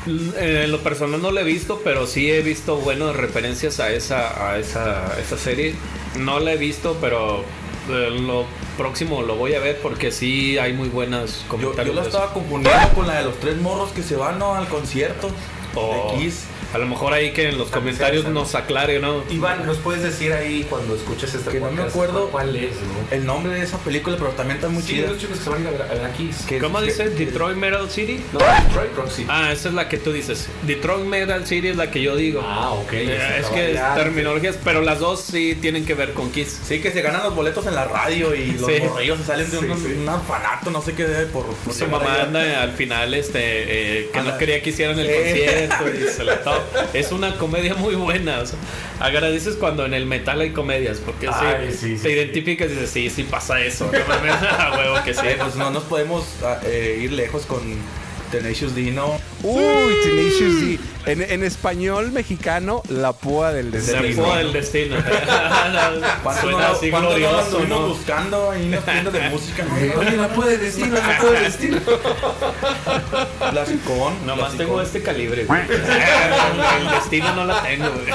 [0.08, 4.50] En lo personal no lo he visto, pero sí he visto buenas referencias a esa,
[4.52, 5.76] a esa, a esa serie.
[6.18, 7.44] No la he visto, pero
[7.90, 8.46] eh, lo
[8.78, 11.88] próximo lo voy a ver porque sí hay muy buenas Yo, comentarios.
[11.88, 12.18] yo la de eso.
[12.18, 14.56] estaba confundiendo con la de los tres morros que se van ¿no?
[14.56, 15.30] al concierto
[15.76, 16.44] O- de Kiss.
[16.74, 19.24] A lo mejor ahí que en los comentarios nos aclare, ¿no?
[19.30, 22.30] Iván, ¿nos puedes decir ahí cuando escuches este Que no me acuerdo.
[22.30, 23.16] cuál es, no?
[23.16, 25.08] El nombre de esa película, pero también está muy Sí, chida.
[25.08, 26.44] los chicos que se van a ir a ver a Kiss.
[26.48, 27.10] Que- ¿Cómo dice?
[27.10, 28.24] Detroit Metal City.
[28.34, 29.28] No, Detroit Rock City.
[29.32, 30.48] Ah, esa es la que tú dices.
[30.64, 32.42] Detroit Metal City es la que yo digo.
[32.44, 32.94] Ah, ok.
[32.94, 36.60] Eh, es estaba que es terminologías, pero las dos sí tienen que ver con Kiss.
[36.68, 38.80] Sí, que se ganan los boletos en la radio y los Sí.
[38.82, 39.94] morrillos se salen de Sí, un, sí.
[40.02, 42.24] un orfanato, no sé qué, por, por Su mamá allá.
[42.24, 43.40] anda al final este
[44.02, 45.14] eh, que no quería que hicieran el Sí.
[45.14, 46.59] concierto y se la to-
[46.94, 48.40] Es una comedia muy buena.
[48.40, 48.58] o sea,
[49.00, 52.16] agradeces cuando en el metal hay comedias, porque Ay, sí, sí, sí, te sí.
[52.16, 53.90] identificas y dices, sí, sí pasa eso.
[53.92, 55.26] No mames, a huevo que sí.
[55.26, 57.60] Eh, pues no nos podemos ah, eh, ir lejos con
[58.32, 58.92] Tenacious D,
[59.42, 60.80] Uy, Tenacious D.
[61.06, 64.24] En, en español mexicano, la púa del La destino.
[64.26, 64.96] púa del destino.
[66.24, 67.88] ¿Cuánto Suena no, así glorioso, ¿no?
[67.88, 69.64] buscando ahí en las tiendas de música?
[69.66, 70.00] ¿no?
[70.02, 71.78] Oye, la puede destino, la puede destino.
[73.52, 74.14] Clasicón.
[74.26, 75.62] Nomás tengo este calibre, güey.
[75.70, 78.06] El destino no la tengo, güey.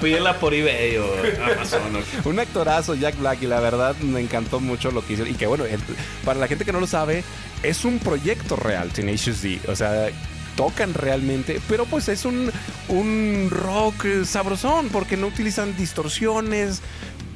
[0.00, 1.06] Pídela por eBay o
[1.54, 1.80] Amazon.
[2.24, 5.26] Un actorazo, Jack Black, y la verdad me encantó mucho lo que hizo.
[5.26, 5.80] Y que bueno, el-
[6.24, 7.22] para la gente que no lo sabe,
[7.62, 9.60] es un proyecto real, Tenacious D.
[9.68, 10.08] O sea,
[10.56, 12.50] tocan realmente, pero pues es un,
[12.88, 16.80] un rock eh, sabrosón, porque no utilizan distorsiones,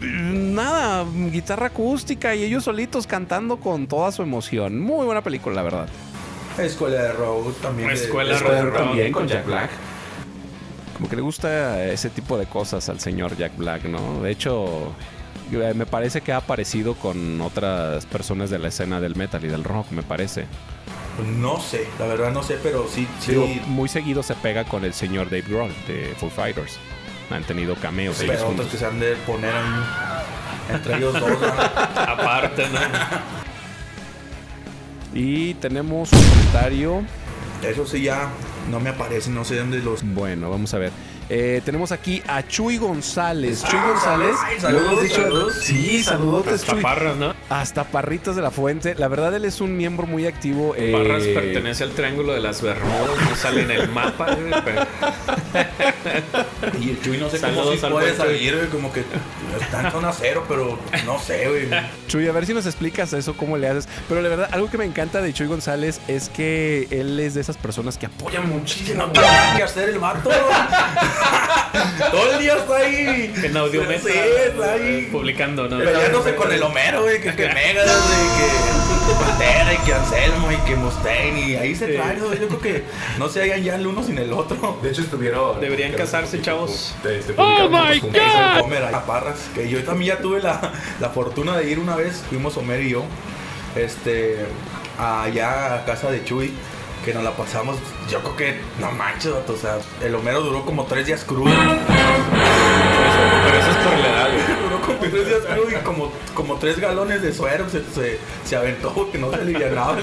[0.00, 4.80] mm, nada, guitarra acústica y ellos solitos cantando con toda su emoción.
[4.80, 5.88] Muy buena película, la verdad.
[6.58, 7.88] Escuela de rock también.
[7.88, 8.72] de- Escuela de- de rock.
[8.72, 9.70] Pero también con Jack Black.
[10.96, 14.20] Como que le gusta ese tipo de cosas al señor Jack Black, ¿no?
[14.22, 14.92] De hecho,
[15.52, 19.48] eh, me parece que ha aparecido con otras personas de la escena del metal y
[19.48, 20.44] del rock, me parece.
[21.20, 23.32] Pues no sé, la verdad no sé, pero sí, sí.
[23.32, 26.78] Digo, muy seguido se pega con el señor Dave Grohl de Foo Fighters.
[27.28, 29.52] Han tenido cameos ellos pero otros que se han de poner
[30.72, 31.38] entre ellos dos.
[31.40, 31.46] ¿no?
[32.00, 32.80] Aparte, ¿no?
[35.12, 37.02] Y tenemos un comentario.
[37.62, 38.30] Eso sí ya
[38.70, 40.02] no me aparece, no sé dónde los.
[40.02, 40.90] Bueno, vamos a ver.
[41.32, 43.62] Eh, tenemos aquí a Chuy González.
[43.62, 44.34] Chuy González.
[44.44, 45.54] ay, saludos, dicho- saludos.
[45.62, 46.80] Sí, saludotes, Chuy.
[46.82, 47.34] Parras, ¿no?
[47.48, 48.96] Hasta Parritas de la Fuente.
[48.96, 50.74] La verdad, él es un miembro muy activo.
[50.76, 54.86] eh, Parras pertenece al triángulo de las Bermudas, no sale en el mapa, pero-
[56.80, 59.04] Y el Chuy no sé cómo Saludos sí al puede salir, como que
[59.58, 61.68] está en zona cero, pero no sé, güey.
[62.08, 63.88] Chuy, a ver si nos explicas eso, cómo le haces.
[64.08, 67.40] Pero la verdad, algo que me encanta de Chuy González es que él es de
[67.40, 69.06] esas personas que apoyan Que muchísimo.
[69.06, 70.30] no tiene nada que hacer el vato.
[72.10, 73.32] Todo el día está ahí.
[73.44, 74.08] En audiometro.
[74.08, 75.08] Sí, está ahí.
[75.12, 75.78] Publicando, ¿no?
[75.78, 78.79] Peleándose con el Homero, güey, que, que Megas, güey, que
[79.14, 82.40] Pantera y que Anselmo y que Mustaine y ahí se traen, güey.
[82.40, 82.84] Yo creo que
[83.18, 84.78] no se hayan ya el uno sin el otro.
[84.82, 85.60] De hecho, estuvieron.
[85.60, 86.94] Deberían casarse, chavos.
[87.36, 88.60] ¡Oh, my God!
[88.62, 91.96] Homer ahí a Parras, que yo también ya tuve la, la fortuna de ir una
[91.96, 93.04] vez, fuimos Homer y yo,
[93.76, 94.46] este,
[94.98, 96.52] allá a casa de Chuy,
[97.04, 97.76] que nos la pasamos,
[98.10, 101.50] yo creo que, no manches, vato, o sea, el Homero duró como tres días crudo.
[103.44, 104.28] Pero eso es por la edad,
[105.08, 109.18] tres días crudo y como, como tres galones de suero se, se, se aventó porque
[109.18, 109.96] no se alivianaba.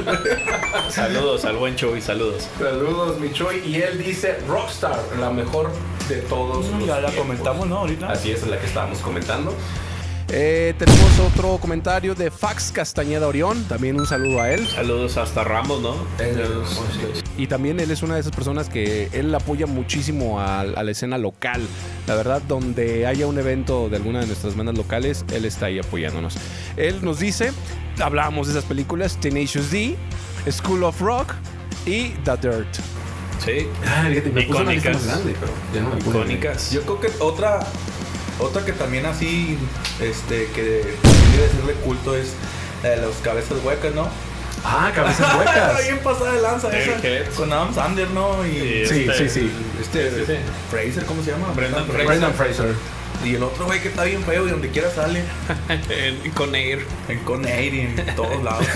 [0.89, 2.47] Saludos al buen Chuy, saludos.
[2.59, 3.61] Saludos, mi Troy.
[3.65, 5.69] Y él dice Rockstar, la mejor
[6.09, 6.67] de todos.
[6.69, 7.15] los ya la tiempos.
[7.15, 7.77] comentamos, ¿no?
[7.79, 8.09] Ahorita.
[8.11, 9.53] Así es, es la que estábamos comentando.
[10.29, 13.63] Eh, tenemos otro comentario de Fax Castañeda Orión.
[13.65, 14.67] También un saludo a él.
[14.67, 15.95] Saludos hasta Ramos, ¿no?
[17.37, 20.91] Y también él es una de esas personas que él apoya muchísimo a, a la
[20.91, 21.61] escena local.
[22.07, 25.79] La verdad, donde haya un evento de alguna de nuestras bandas locales, él está ahí
[25.79, 26.35] apoyándonos.
[26.75, 27.51] Él nos dice,
[28.01, 29.95] hablábamos de esas películas, Tenacious D,
[30.51, 31.35] School of Rock
[31.85, 32.67] y The Dirt.
[33.45, 33.67] Sí.
[33.85, 35.05] Ah, fíjate, me puse una lista más Icónicas.
[35.05, 35.99] grande, pero ya no me.
[36.01, 36.71] Icónicas.
[36.71, 37.59] Yo creo que otra,
[38.39, 39.57] otra que también así,
[40.01, 42.27] este, que también debe ser de culto es
[42.83, 44.07] la de los cabezas huecas, ¿no?
[44.63, 45.83] Ah, cabezas huecas.
[45.83, 47.31] Bien pasada de lanza esa.
[47.35, 48.45] Con Adam Sandler, ¿no?
[48.45, 49.51] Y Sí, Sí, este, sí, sí.
[49.81, 50.37] este, Sí, sí, sí.
[50.71, 51.51] Fraser, ¿cómo se llama?
[51.55, 52.05] Brendan Fraser.
[52.07, 52.73] Brendan Fraser.
[53.25, 55.23] Y el otro güey que está bien feo y donde quiera sale.
[55.89, 56.79] En- con Air.
[57.07, 58.65] En Con Air y en todos lados.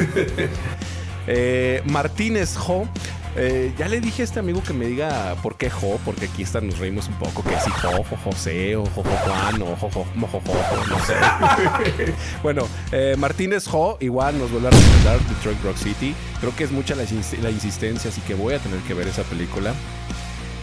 [1.28, 2.88] Eh, Martínez Jo.
[3.36, 6.44] Eh, ya le dije a este amigo que me diga por qué Jo, porque aquí
[6.44, 9.76] están, nos reímos un poco, que si Jo, Jo, José, o Jo, Jo, Juan, o
[9.76, 11.16] Jo, Jo, Mo, Jo, Jo, no sé.
[12.44, 16.16] bueno, eh, Martínez Jo igual nos vuelve a recomendar Detroit Rock City.
[16.40, 19.74] Creo que es mucha la insistencia, así que voy a tener que ver esa película.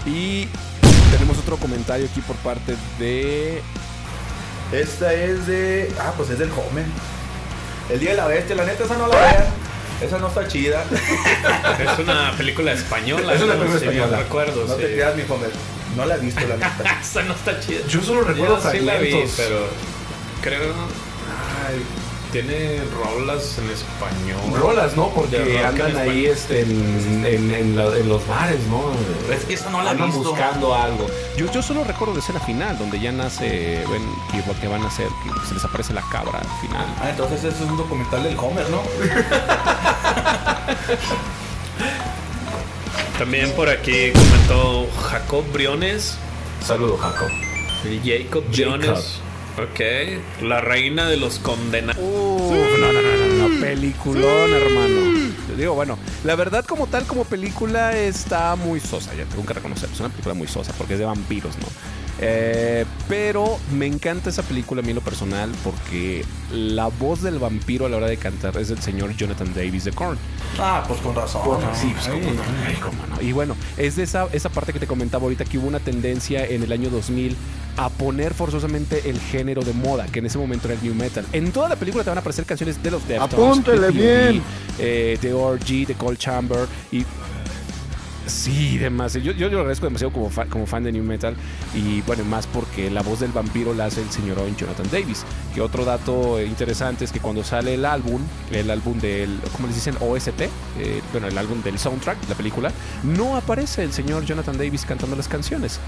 [0.06, 0.48] Y
[1.10, 3.60] tenemos otro comentario aquí por parte de...
[4.72, 5.90] Esta es de.
[5.98, 6.84] Ah, pues es del Homer.
[7.90, 9.67] El día de la bestia, la neta, esa no la vean.
[10.00, 10.84] Esa no está chida.
[11.80, 13.34] Es una película española.
[13.34, 13.60] Es una ¿no?
[13.60, 14.18] película Sí, española.
[14.18, 14.80] recuerdo, No sí.
[14.82, 15.50] te creas, mi Homer.
[15.96, 16.98] No la he visto, la neta.
[17.02, 17.80] Esa no está chida.
[17.88, 19.68] Yo solo recuerdo Yo sí la vi, pero
[20.42, 20.72] creo...
[21.66, 21.82] Ay,
[22.32, 24.60] tiene rolas en español.
[24.60, 25.08] Rolas, ¿no?
[25.10, 28.82] Porque andan ahí este, en, en, en la- en los bares, ¿no?
[29.32, 30.30] Es que esa no la Andan visto.
[30.30, 31.06] buscando algo.
[31.36, 34.02] Yo, yo solo recuerdo de escena final, donde ya nace, ven,
[34.32, 36.86] que, que van a hacer, que se les aparece la cabra al final.
[37.00, 38.82] Ah, entonces eso es un documental del Homer, ¿no?
[43.18, 46.16] También por aquí comentó Jacob Briones.
[46.64, 47.28] Saludo, Jacob.
[48.04, 49.20] Jacob Briones.
[49.58, 49.80] Ok.
[50.42, 52.00] La reina de los condenados.
[52.00, 55.27] Uf, no, no, no, no, no, peliculón, hermano.
[55.46, 59.54] Te digo, bueno, la verdad como tal, como película está muy sosa, ya tengo que
[59.54, 61.66] reconocer, es una película muy sosa porque es de vampiros, ¿no?
[62.20, 67.38] Eh, pero me encanta esa película a mí en lo personal porque la voz del
[67.38, 70.18] vampiro a la hora de cantar es del señor Jonathan Davis de Korn.
[70.58, 71.42] Ah, pues con razón.
[71.74, 72.42] Sí, pues, Ay, cómo no.
[72.66, 73.22] Ay, cómo no.
[73.22, 76.44] Y bueno, es de esa, esa parte que te comentaba ahorita que hubo una tendencia
[76.44, 77.36] en el año 2000
[77.76, 81.24] a poner forzosamente el género de moda, que en ese momento era el new metal.
[81.32, 84.42] En toda la película te van a aparecer canciones de los Deftones, Apúntele de bien.
[84.80, 87.04] Eh, de ORG, de Cold Chamber y
[88.26, 89.24] Sí, demasiado.
[89.24, 91.34] Yo, yo lo agradezco demasiado como, fa- como fan de New Metal.
[91.74, 95.24] Y bueno, más porque la voz del vampiro la hace el señor Jonathan Davis.
[95.54, 98.20] Que otro dato interesante es que cuando sale el álbum,
[98.52, 99.96] el álbum del, ¿cómo les dicen?
[100.00, 102.70] OST, eh, bueno, el álbum del soundtrack, la película,
[103.02, 105.80] no aparece el señor Jonathan Davis cantando las canciones.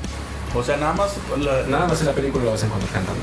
[0.55, 1.11] O sea, nada más.
[1.39, 3.21] La, Nada más en la película lo vas a encontrar cantando.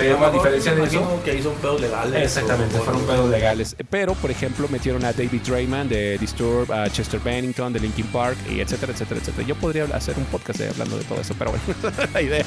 [0.00, 1.20] Pero a diferencia de eso.
[1.24, 2.22] que ahí son pedos legales.
[2.22, 3.40] Exactamente, o- fueron pedos legales.
[3.72, 3.76] legales.
[3.90, 8.36] Pero, por ejemplo, metieron a David Drayman de Disturbed, a Chester Bennington de Linkin Park,
[8.48, 9.46] y etcétera, etcétera, etcétera.
[9.46, 12.44] Yo podría hacer un podcast hablando de todo eso, pero bueno, la idea.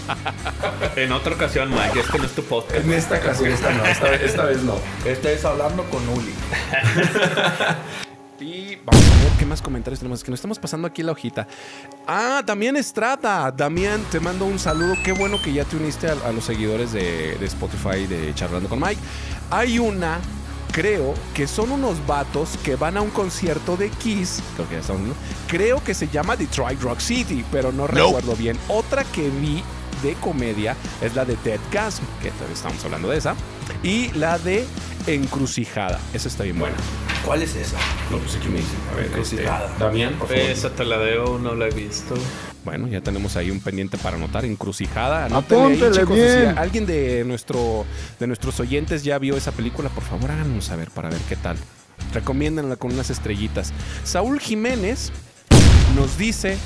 [0.96, 2.84] En otra ocasión, Mike, este no es tu podcast.
[2.86, 4.76] En esta ocasión, esta no, esta, vez- esta vez no.
[5.06, 6.34] Este es hablando con Uli.
[8.86, 10.24] Vamos a ver qué más comentarios tenemos.
[10.24, 11.48] Que nos estamos pasando aquí la hojita.
[12.06, 13.52] Ah, Damián Estrada.
[13.52, 14.96] Damián, te mando un saludo.
[15.04, 18.68] Qué bueno que ya te uniste a, a los seguidores de, de Spotify de Charlando
[18.68, 19.00] con Mike.
[19.50, 20.20] Hay una,
[20.72, 24.42] creo, que son unos vatos que van a un concierto de Kiss.
[24.56, 25.20] Creo que ya estamos viendo.
[25.48, 28.58] Creo que se llama Detroit Rock City, pero no recuerdo bien.
[28.68, 29.64] Otra que vi
[30.04, 33.36] de comedia es la de Dead Gasm, que todavía estamos hablando de esa.
[33.82, 34.66] Y la de
[35.08, 36.00] Encrucijada.
[36.14, 36.76] Esa está bien buena.
[37.26, 37.78] ¿Cuál es esa?
[38.12, 38.78] No, pues aquí me dicen.
[38.92, 39.74] A ver, este, Encrucijada.
[39.80, 40.44] Damián, por favor.
[40.44, 42.16] Esa te la debo, no la he visto.
[42.64, 45.26] Bueno, ya tenemos ahí un pendiente para anotar, encrucijada.
[45.26, 46.58] Ahí, si bien.
[46.58, 47.86] alguien de nuestro
[48.20, 51.58] de nuestros oyentes ya vio esa película, por favor háganos saber para ver qué tal.
[52.14, 53.74] Recomiéndanla con unas estrellitas.
[54.06, 55.12] Saúl Jiménez
[55.96, 56.58] nos dice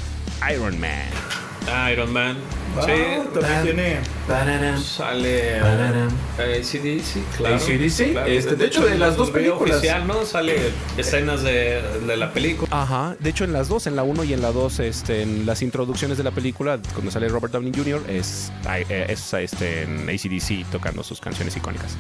[0.54, 1.47] Iron Man.
[1.92, 2.38] Iron Man.
[2.78, 2.92] Ah, sí,
[3.34, 4.78] también tiene.
[4.78, 7.56] sale eh, ACDC, claro.
[7.56, 8.28] AC/DC, claro.
[8.28, 9.78] este, de hecho, de las dos películas.
[9.78, 10.26] oficial, ¿no?
[10.26, 12.70] Sale escenas de, de la película.
[12.72, 15.46] Ajá, de hecho en las dos, en la 1 y en la 2, este, en
[15.46, 20.10] las introducciones de la película, cuando sale Robert Downey Jr., es, eh, es este, en
[20.10, 21.96] ACDC tocando sus canciones icónicas.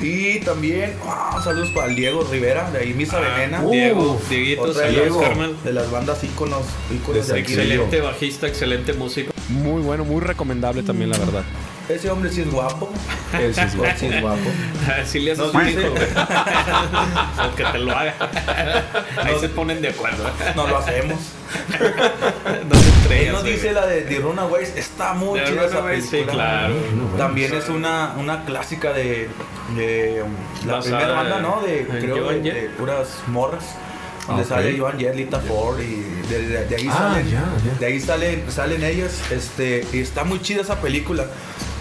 [0.00, 3.62] Y también, ah, saludos para el Diego Rivera, de ahí Misa Ah, Venena.
[3.64, 5.56] Diego, Dieguito, saludos, Diego, carnal.
[5.64, 6.62] de las bandas íconos,
[6.94, 7.52] íconos de, De aquí.
[7.54, 9.32] Excelente bajista, excelente músico.
[9.48, 11.42] Muy bueno, muy recomendable también, la verdad.
[11.88, 12.90] Ese hombre sí es guapo.
[13.32, 13.94] Él sí es guapo.
[13.98, 14.50] Sí es guapo.
[15.02, 16.06] Así le haces un hijo, güey.
[17.38, 18.14] Aunque te lo haga.
[19.22, 20.24] Ahí se ponen de acuerdo.
[20.54, 21.18] No lo hacemos.
[22.68, 26.10] No te Él nos dice la de The Runaways, está muy chida esa Runaways, sí,
[26.10, 26.34] película.
[26.34, 26.74] claro.
[27.16, 29.30] También es una, una clásica de,
[29.74, 30.24] de
[30.66, 31.62] la Basada primera banda, ¿no?
[31.62, 33.64] De, creo de, de puras morras.
[34.28, 34.48] Donde Ok.
[34.48, 35.96] sale Joan Jett, Lita Ford y
[36.28, 40.40] de, de- de ahí Ah, salen, de ahí salen, salen ellas, este, y está muy
[40.42, 41.24] chida esa película.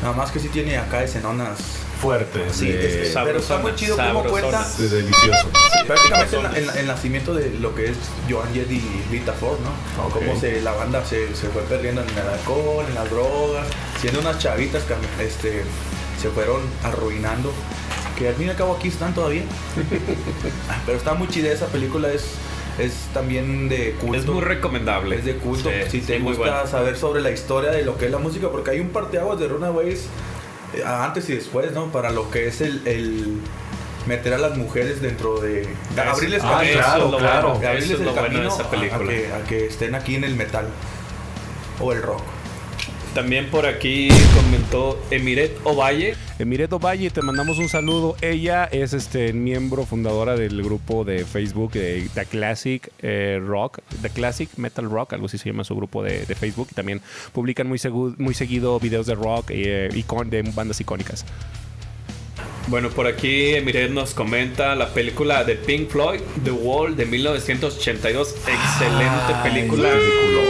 [0.01, 1.59] Nada más que sí tiene acá escenonas.
[2.01, 2.41] Fuerte.
[2.53, 5.49] Sí, es- pero está muy chido cómo cuenta delicioso.
[5.87, 7.97] prácticamente el, nacimiento de lo que es
[8.29, 8.81] Joan Jett y
[9.11, 10.09] Lita Ford, ¿no?
[10.09, 13.65] Cómo se, la banda se, se fue perdiendo en el alcohol, en las drogas,
[13.99, 14.93] siendo unas chavitas que
[15.25, 15.63] este,
[16.21, 17.51] se fueron arruinando.
[18.17, 19.43] Que al fin y al cabo aquí están todavía.
[20.85, 22.25] Pero está muy chida esa película, es,
[22.79, 24.17] es también de culto.
[24.17, 25.15] Es muy recomendable.
[25.17, 25.69] Es de culto.
[25.69, 26.67] Sí, si te sí, gusta bueno.
[26.67, 29.47] saber sobre la historia de lo que es la música, porque hay un parteaguas de
[29.47, 30.07] Runaways
[30.75, 31.91] eh, antes y después, ¿no?
[31.91, 33.37] Para lo que es el, el
[34.07, 35.67] meter a las mujeres dentro de.
[35.95, 36.73] abrirles Ah, camino.
[36.79, 37.51] claro, claro.
[37.53, 39.03] abrirles el lo bueno de camino esa a- película.
[39.03, 40.67] A, que, a que estén aquí en el metal
[41.79, 42.21] o el rock.
[43.17, 46.13] También por aquí comentó Emiret Ovalle.
[46.37, 48.15] Emireto Valle, te mandamos un saludo.
[48.21, 54.11] Ella es este miembro fundadora del grupo de Facebook de The Classic eh, Rock, The
[54.11, 56.67] Classic Metal Rock, algo así se llama su grupo de, Facebook.
[56.69, 57.01] Y también
[57.33, 57.79] publican muy,
[58.19, 61.25] muy seguido videos de rock y eh, de bandas icónicas.
[62.67, 68.29] Bueno, por aquí Emiret nos comenta la película de Pink Floyd, The Wall, de 1982.
[68.29, 69.89] Excelente Ay, película.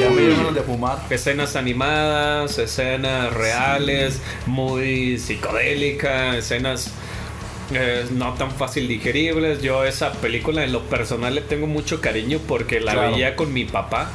[0.02, 0.98] Ya me dieron de fumar.
[1.12, 6.92] Escenas animadas, escenas reales, muy psicodélica, escenas
[7.72, 9.62] eh, no tan fácil digeribles.
[9.62, 13.12] Yo esa película en lo personal le tengo mucho cariño porque la Claro.
[13.12, 14.10] veía con mi papá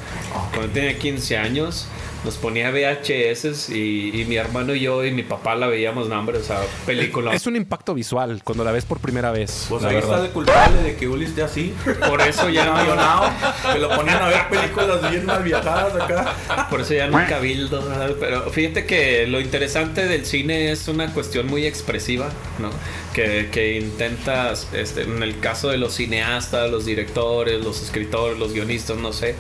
[0.53, 1.87] cuando tenía 15 años.
[2.25, 6.19] Nos ponía VHS y, y mi hermano y yo y mi papá la veíamos, no,
[6.19, 7.35] hombre, o sea, película.
[7.35, 9.67] Es un impacto visual cuando la ves por primera vez.
[9.69, 10.11] Pues ahí verdad.
[10.11, 11.75] está de culpable de que Uli esté así.
[12.09, 13.31] Por eso ya no, Millonado,
[13.73, 16.69] que lo ponían a ver películas bien mal viajadas acá.
[16.71, 18.17] Por eso ya no cabildo, ¿verdad?
[18.21, 22.71] pero fíjate que lo interesante del cine es una cuestión muy expresiva, ¿no?
[23.13, 28.53] Que, que intentas, este, en el caso de los cineastas, los directores, los escritores, los
[28.53, 29.35] guionistas, no sé, eh,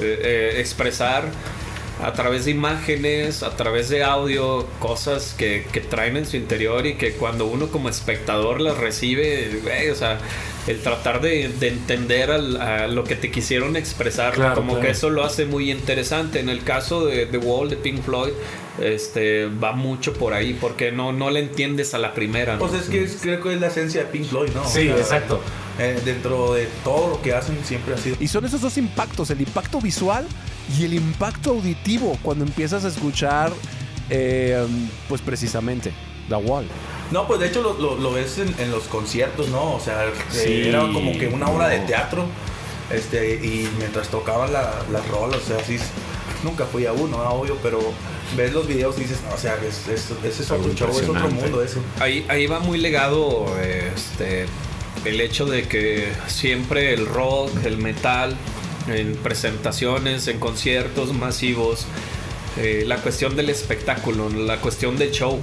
[0.00, 1.24] eh, expresar
[2.02, 6.86] a través de imágenes, a través de audio, cosas que, que traen en su interior
[6.86, 10.18] y que cuando uno como espectador las recibe, güey, o sea,
[10.68, 14.86] el tratar de, de entender al- a lo que te quisieron expresar, Claro, como claro.
[14.86, 16.40] que eso lo hace muy interesante.
[16.40, 18.32] En el caso de The Wall de Pink Floyd,
[18.80, 22.54] este va mucho por ahí, porque no, no le entiendes a la primera.
[22.54, 22.60] ¿no?
[22.60, 24.62] Pues es que es- creo que es la esencia de Pink Floyd, ¿no?
[24.62, 25.40] O Sí, sea, exacto.
[25.78, 28.16] Eh, dentro de todo lo que hacen siempre ha sido.
[28.20, 30.26] Y son esos dos impactos, el impacto visual
[30.78, 33.52] y el impacto auditivo cuando empiezas a escuchar,
[34.10, 34.66] eh,
[35.08, 35.92] pues precisamente,
[36.28, 36.66] The Wall.
[37.10, 39.74] No, pues de hecho lo, lo- lo ves en, en los conciertos, ¿no?
[39.76, 40.68] O sea, eh, Sí.
[40.68, 42.26] era como que una obra de teatro.
[42.90, 45.76] Este, y mientras tocaban la, las rolas, o sea, sí,
[46.42, 47.30] nunca fui a uno, ¿no?
[47.32, 47.78] obvio, pero
[48.34, 50.10] ves los videos y dices, no, o sea, es, es,
[50.40, 51.80] es Algo otro show, es otro mundo eso.
[52.00, 53.44] Ahí, ahí va muy legado
[53.94, 54.46] este,
[55.04, 58.36] el hecho de que siempre el rock, el metal,
[58.88, 61.86] en presentaciones, en conciertos masivos,
[62.56, 65.38] eh, la cuestión del espectáculo, la cuestión del show.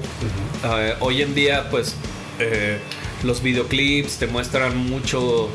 [0.63, 1.95] Eh, hoy en día, pues,
[2.39, 2.79] eh,
[3.23, 5.49] los videoclips te muestran mucho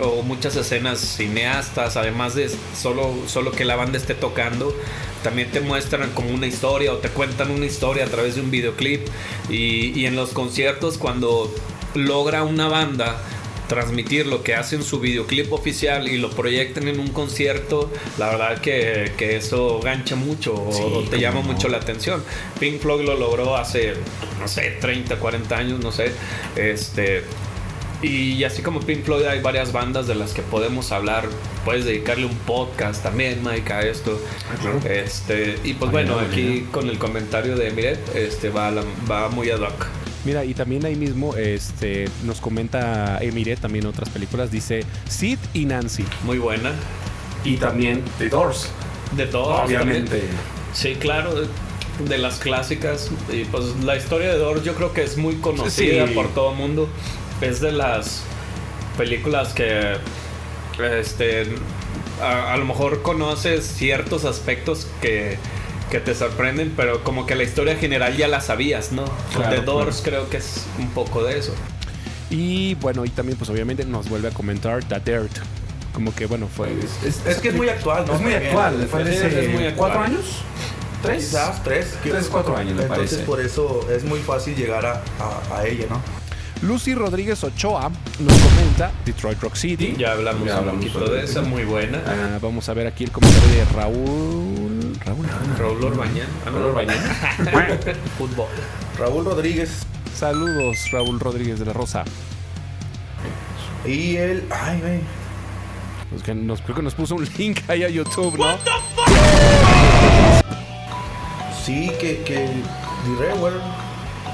[0.00, 4.74] o muchas escenas cineastas, además de solo, solo que la banda esté tocando,
[5.22, 8.50] también te muestran como una historia o te cuentan una historia a través de un
[8.50, 9.06] videoclip.
[9.48, 11.54] Y, y en los conciertos, cuando
[11.94, 13.16] logra una banda
[13.68, 18.28] transmitir lo que hace en su videoclip oficial y lo proyectan en un concierto, la
[18.30, 21.52] verdad que, que eso gancha mucho o- Sí, o te llama no.
[21.52, 22.22] mucho la atención.
[22.60, 23.94] Pink Floyd lo logró hace,
[24.40, 26.12] no sé, 30, 40 años, no sé.
[26.56, 27.24] Este,
[28.02, 31.26] y así como Pink Floyd hay varias bandas de las que podemos hablar.
[31.64, 34.20] Puedes dedicarle un podcast también, Mike, a esto.
[34.86, 39.48] Este, y pues bueno, aquí con el comentario de Miret, este va, la- va muy
[39.50, 39.86] ad hoc.
[40.24, 44.50] Mira, y también ahí mismo este, nos comenta Emiret también otras películas.
[44.50, 46.04] Dice Sid y Nancy.
[46.24, 46.72] Muy buena.
[47.44, 48.68] Y también The Doors.
[49.16, 49.66] De todos.
[49.66, 50.22] Obviamente.
[50.72, 51.34] Sí, claro,
[52.08, 53.10] de las clásicas.
[53.30, 56.14] Y pues la historia de Doors yo creo que es muy conocida Sí.
[56.14, 56.88] por todo el mundo.
[57.42, 58.22] Es de las
[58.96, 59.96] películas que
[60.98, 61.46] este
[62.22, 65.36] a, a lo mejor conoces ciertos aspectos que,
[65.90, 69.04] que te sorprenden, pero como que la historia general ya la sabías, ¿no?
[69.34, 71.54] Claro, de Doors creo que es un poco de eso.
[72.30, 75.32] Y bueno, y también pues obviamente nos vuelve a comentar The Dirt.
[75.92, 76.68] Como que bueno, fue...
[77.26, 78.14] Es que es muy actual, ¿no?
[78.16, 79.74] Es muy actual, fue hace es muy actual.
[79.76, 80.24] cuatro años.
[81.02, 81.26] ¿Tres?
[81.26, 81.94] Quizás tres.
[82.02, 83.26] Tres, cuatro años, me Entonces parece.
[83.26, 86.00] por eso es muy fácil llegar a, a- a ella, ¿no?
[86.66, 89.94] Lucy Rodríguez Ochoa nos comenta Detroit Rock City.
[89.98, 91.42] Ya hablamos Ya un hablamos poquito de esa, eso.
[91.48, 92.02] muy buena.
[92.06, 94.63] Ah, vamos a ver aquí el comentario de Raúl.
[95.04, 95.26] Raúl.
[95.58, 96.26] Raúl Orbañán.
[96.46, 96.98] Ah, Raúl Orbañán.
[98.18, 98.46] Fútbol.
[98.98, 102.04] Raúl Rodríguez Saludos, Raúl Rodríguez de la Rosa.
[103.84, 104.46] y él.
[104.50, 105.00] Ay, güey.
[106.10, 108.56] Pues que nos, creo que nos puso un link ahí a YouTube, ¿no?
[111.64, 112.48] Sí, que, que
[113.06, 113.56] diré, bueno,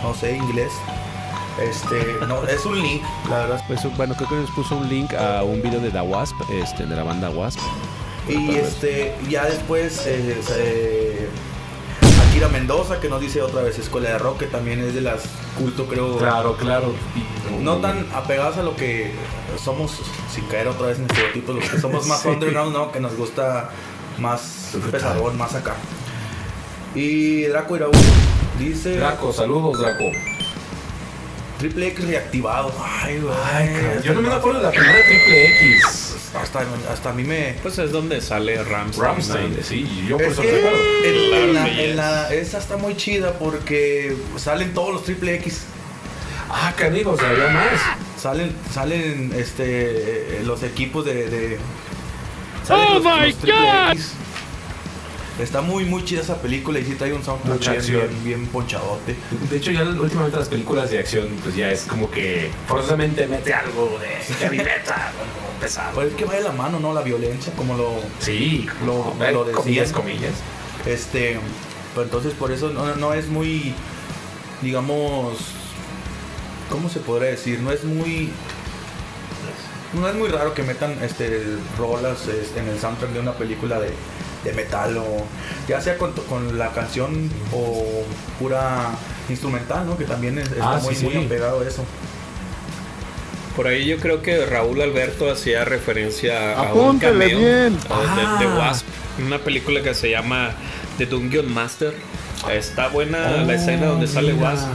[0.02, 0.72] no sé inglés.
[1.62, 3.64] Este, no, es un link, la verdad.
[3.66, 6.84] Pues bueno, creo que nos puso un link a un video de The Wasp, este,
[6.86, 7.58] de la banda Wasp.
[8.32, 11.28] Y este, ya después, eh, se-
[12.28, 15.22] Akira Mendoza, que nos dice otra vez Escuela de Rock, que también es de las
[15.58, 16.16] culto, creo.
[16.18, 16.94] Claro, claro.
[17.16, 19.12] Y- No tan apegadas a lo que
[19.62, 19.98] somos,
[20.32, 22.28] sin caer otra vez en estereotipos, los que somos más Sí.
[22.28, 22.92] underground, ¿no?
[22.92, 23.70] Que nos gusta
[24.18, 25.74] más pesadón, más acá.
[26.94, 27.90] Y Draco Iraú
[28.58, 30.04] dice Draco, saludos, Draco.
[31.58, 32.72] Triple X reactivado.
[33.02, 34.02] Ay, güey.
[34.02, 36.09] Yo no me acuerdo de la primera triple X.
[36.34, 36.60] Hasta,
[36.92, 37.56] hasta a mí me.
[37.62, 39.04] Pues es donde sale Ramstein.
[39.04, 39.62] Ramstein, ¿no?
[39.64, 40.78] sí, yo por Es eso que recuerdo.
[41.04, 45.64] en, la, que en la- esa está muy chida porque salen todos los triple X.
[46.48, 47.80] Ah, canijo, o sea, había más.
[48.20, 51.28] Salen, salen este eh, los equipos de.
[51.30, 51.58] de
[52.66, 53.90] salen Oh los, my los God.
[53.92, 54.12] X.
[55.40, 58.00] Está muy muy chida esa película y sí trae un soundtrack bien, acción.
[58.08, 59.16] bien, bien ponchadote.
[59.50, 63.52] De hecho, ya últimamente las películas de acción, pues ya es como que forzosamente mete
[63.54, 65.92] algo de heavy metal, algo pesado.
[65.94, 66.92] Pues es que va de la mano, ¿no?
[66.92, 67.94] La violencia, como lo.
[68.20, 69.52] Sí, Lo- lo decían.
[69.62, 70.32] comillas, comillas.
[70.86, 71.38] Este.
[71.94, 73.74] Pero entonces por eso no, no es muy.
[74.62, 75.38] Digamos.
[76.70, 77.60] ¿Cómo se podría decir?
[77.60, 78.30] No es muy.
[79.94, 81.42] No es muy raro que metan este
[81.76, 83.88] rolas es, en el soundtrack de una película de,
[84.44, 85.24] de metal o
[85.68, 88.04] ya sea con, con la canción o
[88.38, 88.88] pura
[89.28, 89.96] instrumental, ¿no?
[89.98, 91.24] Que también es- está Ah, muy, sí, muy sí.
[91.26, 91.84] apegado a eso.
[93.56, 97.40] Por ahí yo creo que Raúl Alberto hacía referencia a un cameo bien.
[97.40, 98.56] de, de Ah.
[98.58, 98.86] Wasp,
[99.26, 100.52] una película que se llama
[100.98, 101.92] The Dungeon Master.
[102.50, 104.50] Está buena la escena donde sale mira.
[104.50, 104.66] Wasp.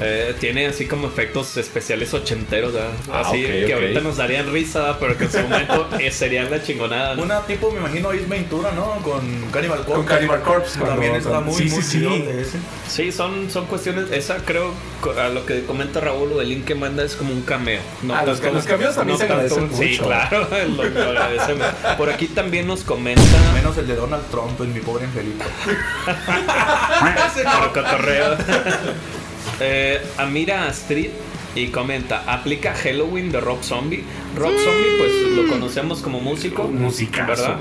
[0.00, 2.90] Eh, tiene así como efectos especiales ochenteros, ¿verdad?
[3.12, 6.62] Ah, así que ahorita nos darían risa, pero que en su momento eh, serían la
[6.62, 7.14] chingonada.
[7.14, 7.22] ¿no?
[7.22, 8.96] Una tipo, me imagino, Ace Ventura, ¿no?
[9.02, 9.22] Con
[9.52, 9.94] Cannibal Corpse.
[9.94, 12.00] Con Cannibal Corpse, También está muy, sí, muy sí,
[12.50, 12.58] sí.
[12.88, 14.10] Sí, son, son cuestiones.
[14.10, 14.72] Esa creo,
[15.20, 17.80] a lo que comenta Raúl, o el link que manda es como un cameo.
[18.02, 20.04] No Ah, los los cameos también se agradecen Sí, mucho.
[20.04, 21.66] claro, lo, lo agradecemos.
[21.96, 23.22] Por aquí también nos comenta.
[23.54, 25.44] Menos el de Donald Trump en mi pobre angelito.
[26.04, 27.72] Por no.
[27.72, 28.36] cotorreo.
[29.60, 31.10] Eh, Amira Astrid
[31.54, 34.02] y comenta, aplica Halloween de Rob Zombie.
[34.36, 36.64] Rob Zombie, pues lo conocemos como músico.
[36.64, 37.56] Musicazo, ¿verdad?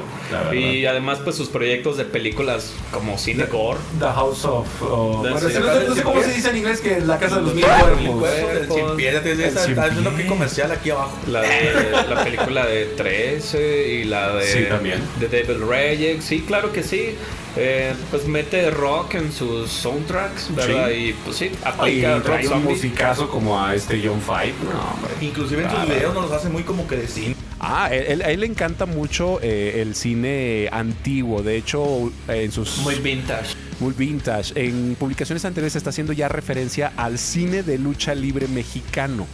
[0.53, 3.77] Y además, pues sus proyectos de películas como Cine Gore.
[3.99, 4.67] The House of.
[4.81, 6.99] oh, The- bueno, sí, no, la sé- no sé cómo se dice en inglés que
[7.01, 8.29] la casa de los mil cuerpos.
[8.29, 10.29] es- es- El haciendo aquí pies.
[10.29, 11.17] comercial aquí abajo.
[11.27, 15.01] La, de, la película de 13 y la de, Sí, también.
[15.19, 16.21] de Devil Reject.
[16.21, 17.15] Sí, claro que sí.
[17.55, 20.87] Eh, pues mete rock en sus soundtracks, ¿verdad?
[20.89, 20.95] Sí.
[20.95, 24.53] Y pues sí, Y aplica trae un musicazo como a este John Five.
[24.63, 25.11] No, hombre.
[25.21, 27.32] Inclusive en sus videos nos los hace muy como que de cine.
[27.65, 31.41] Ah, él- a él le encanta mucho eh, el cine antiguo.
[31.43, 33.55] De hecho, en sus Muy vintage.
[33.79, 34.51] muy vintage.
[34.55, 39.25] En publicaciones anteriores está haciendo ya referencia al cine de lucha libre mexicano.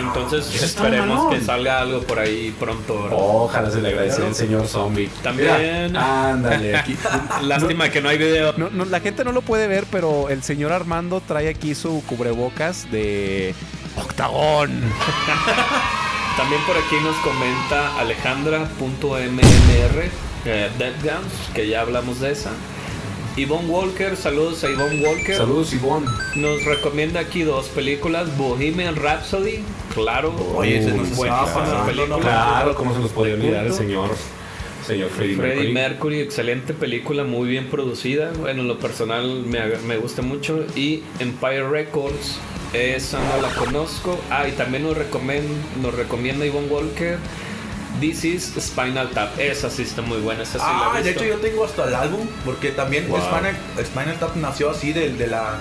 [0.00, 3.02] Entonces esperemos que salga algo por ahí pronto.
[3.04, 3.18] ¿verdad?
[3.20, 5.08] Ojalá se le agradezca al señor zombie.
[5.22, 5.88] También.
[5.88, 6.94] Mira, ándale, aquí.
[7.42, 8.54] Lástima que no hay video.
[8.58, 12.02] No, no, la gente no lo puede ver, pero el señor Armando trae aquí su
[12.06, 13.54] cubrebocas de
[13.96, 14.70] Octagón.
[16.36, 20.02] También por aquí nos comenta alejandra.mmr,
[20.46, 22.52] eh, Dead Guns, que ya hablamos de esa.
[23.36, 25.36] Yvonne Walker, saludos a Yvonne Walker.
[25.36, 26.06] Saludos, Ivonne.
[26.36, 29.62] Nos recomienda aquí dos películas, Bohemian Rhapsody,
[29.94, 30.34] claro.
[30.54, 32.08] Oye, ese estaba pasando, película.
[32.08, 32.18] ¿no?
[32.18, 34.10] Claro, ¿cómo se nos podía olvidar el señor?
[34.86, 35.72] Señor Freddie, Freddie Mercury.
[35.72, 38.32] Mercury, excelente película, muy bien producida.
[38.38, 40.66] Bueno, en lo personal me, me gusta mucho.
[40.74, 42.38] Y Empire Records,
[42.72, 44.18] esa no la conozco.
[44.30, 47.18] Ah, y también nos, nos recomienda Yvonne Walker
[48.00, 49.38] This is Spinal Tap.
[49.38, 50.42] Esa sí está muy buena.
[50.42, 53.20] Esa sí la Ah, de hecho yo tengo hasta el álbum, porque también Wow.
[53.20, 55.60] Spinal, Spinal Tap nació así del, de la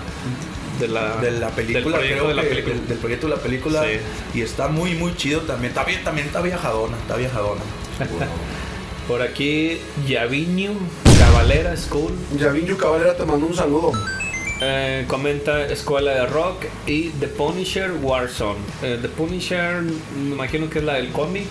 [0.79, 2.75] de la, de la película, del creo de la que- película.
[2.75, 4.39] Del, del proyecto de la película Sí.
[4.39, 5.69] y está muy muy chido también.
[5.71, 7.61] Está bien, también está viajadona, está viajadona.
[9.07, 10.71] Por aquí, Yaviño
[11.19, 12.13] Cavalera School.
[12.37, 13.91] Yavinju Cavalera te mandó un saludo.
[14.61, 18.59] Eh, comenta Escuela de Rock y The Punisher Warzone.
[18.83, 21.47] Eh, The Punisher, me imagino que es la del cómic.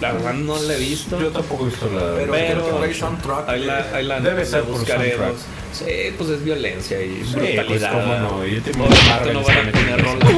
[0.00, 1.20] La verdad no la he visto.
[1.20, 2.00] Yo tampoco he visto la.
[2.16, 3.48] Pero, Pero- creo que trae soundtrack.
[3.48, 5.16] Ahí la, ahí la, Debe ser por buscaremos.
[5.16, 5.62] soundtrack.
[5.72, 7.66] Sí, pues es violencia y Sí, brutalidad.
[7.66, 10.28] pues, cómo no, y último Obviamente Marvel no van a poner rolas.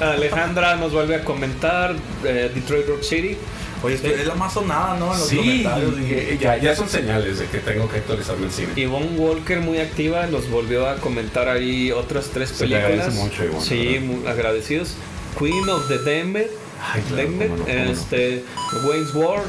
[0.00, 3.36] Alejandra nos vuelve a comentar eh, Detroit Rock City.
[3.82, 5.12] Oye, es, que es la más sonada, ¿no?
[5.14, 5.94] En los Sí, comentarios.
[6.00, 8.68] y- y- ya, ya son señales de que tengo que actualizarme el cine.
[8.76, 13.06] Yvonne Walker muy activa, nos volvió a comentar ahí otras tres Se le películas.
[13.08, 14.94] agradece mucho, Yvonne, sí, muy agradecidos.
[15.38, 16.50] Queen of the Denver,
[16.92, 17.90] Ay, claro, Denver, no, cómo no.
[17.90, 18.44] este,
[18.86, 19.44] Wayne's World,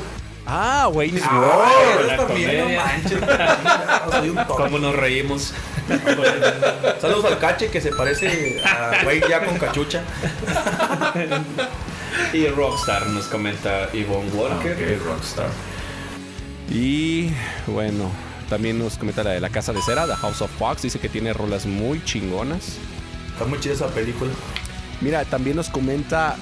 [0.45, 2.25] Ah, Wayne's Ay, World.
[4.35, 5.53] no cómo nos reímos.
[6.99, 10.03] Saludos al cache que se parece a güey ya con cachucha.
[12.33, 14.71] y Rockstar nos comenta Yvonne Ah, Walker.
[14.73, 15.47] ok, Rockstar.
[16.69, 17.29] Y
[17.67, 18.09] bueno,
[18.49, 20.81] también nos comenta la de la casa de cera, The House of Fox.
[20.81, 22.77] Dice que tiene rolas muy chingonas.
[23.33, 24.31] Está muy chida esa película.
[25.01, 26.35] Mira, también nos comenta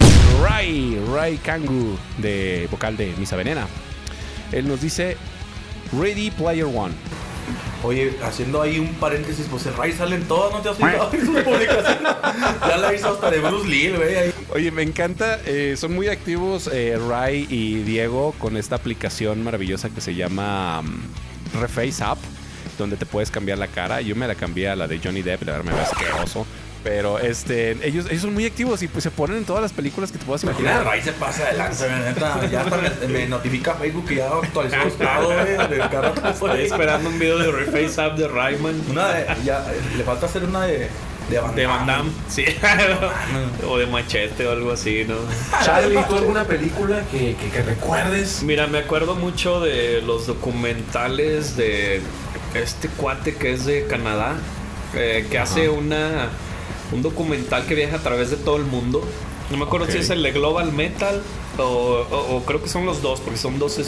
[0.44, 3.68] Ray, Ray Kangu, de vocal de Misa Venena.
[4.52, 5.18] Él nos dice
[5.92, 6.94] Ready Player One.
[7.82, 11.10] Oye, haciendo ahí un paréntesis, pues el Ray sale en todas, ¿no te has fijado
[11.14, 12.00] en sus publicaciones?
[12.68, 14.16] Ya la hizo hasta de Bruce Lee, güey.
[14.16, 14.34] ahí.
[14.54, 19.90] Oye, me encanta, eh, son muy activos eh, Ray y Diego con esta aplicación maravillosa
[19.90, 22.18] que se llama mm, Reface App,
[22.78, 24.02] donde te puedes cambiar la cara.
[24.02, 26.46] Yo me la cambié a la de Johnny Depp, la verdad me ve asqueroso.
[26.84, 30.12] Pero este, ellos, ellos son muy activos y pues se ponen en todas las películas
[30.14, 30.86] que te puedas imaginar.
[30.86, 32.48] Ray se pasa de lanza, neta.
[32.50, 36.66] Ya hasta me, me notifica Facebook que ya rato por Estoy ahí.
[36.66, 38.82] esperando un video de Reface Up de Rayman.
[38.90, 39.66] Una de, ya,
[39.98, 40.88] le falta hacer una de,
[41.30, 42.12] de Van De Van Damme.
[42.30, 42.46] Sí.
[43.68, 45.16] o de Machete o algo así, ¿no?
[45.64, 48.42] Charlie, ¿tú alguna película que, que, que recuerdes?
[48.44, 52.02] Mira, me acuerdo mucho de los documentales de
[52.54, 54.36] este cuate que es de Canadá,
[54.96, 56.30] eh, que hace una
[56.92, 59.02] un documental que viaja a través de todo el mundo.
[59.52, 61.22] No me acuerdo si es el de Global Metal
[61.58, 63.80] o, o- o creo que son los dos, porque son dos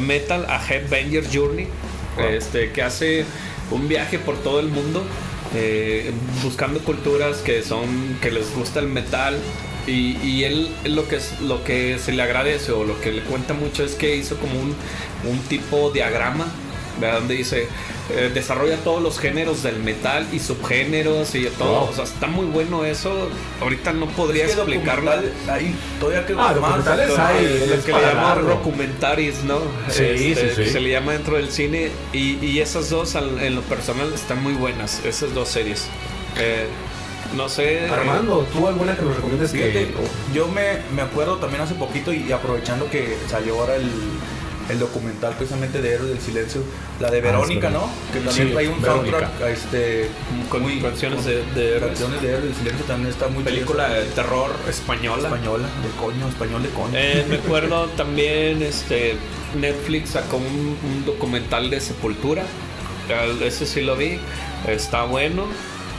[0.00, 1.68] Metal a Headbanger Journey,
[2.16, 2.26] Wow.
[2.28, 3.24] este, que hace
[3.72, 5.02] un viaje por todo el mundo
[5.56, 6.12] eh,
[6.44, 9.36] buscando culturas que son que les gusta el metal
[9.86, 13.52] y, y él, lo que lo que se le agradece o lo que le cuenta
[13.54, 14.74] mucho es que hizo como un,
[15.28, 16.46] un tipo diagrama
[17.00, 17.18] ¿verdad?
[17.20, 17.68] donde dice
[18.10, 21.88] eh, desarrolla todos los géneros del metal y subgéneros y todo Wow.
[21.90, 23.28] o sea está muy bueno eso
[23.60, 25.10] ahorita no podría Es que explicarlo
[25.48, 27.66] Ahí todavía que Ah, documentales hay.
[27.68, 29.58] lo es que le llaman documentaries, ¿no?
[29.88, 30.62] Este, Sí, sí, sí.
[30.64, 31.90] que Se le llama dentro del cine.
[32.12, 35.00] Y, y esas dos, al- en lo personal, están muy buenas.
[35.04, 35.86] Esas dos series.
[36.38, 36.66] Eh,
[37.36, 37.88] no sé.
[37.88, 39.94] Armando, ¿tú alguna que nos recomiendes Fíjate, que.?
[40.34, 43.90] yo me, me acuerdo también hace poquito y aprovechando que salió ahora el,
[44.70, 46.62] el documental precisamente de Héroes del Silencio,
[47.00, 47.80] la de Verónica, verdad.
[47.86, 47.90] ¿no?
[48.12, 49.18] Que también Sí, trae un Verónica.
[49.20, 50.08] soundtrack este,
[50.48, 51.44] Con muy- canciones con- de,
[51.74, 55.28] de canciones de Héroes del Silencio también está muy película de terror española.
[55.28, 56.92] española, de coño, español de coño.
[56.94, 59.16] Eh, me acuerdo también, este,
[59.60, 62.42] Netflix sacó un, un documental de Sepultura.
[63.42, 64.18] Ese sí lo vi.
[64.66, 65.44] Está bueno.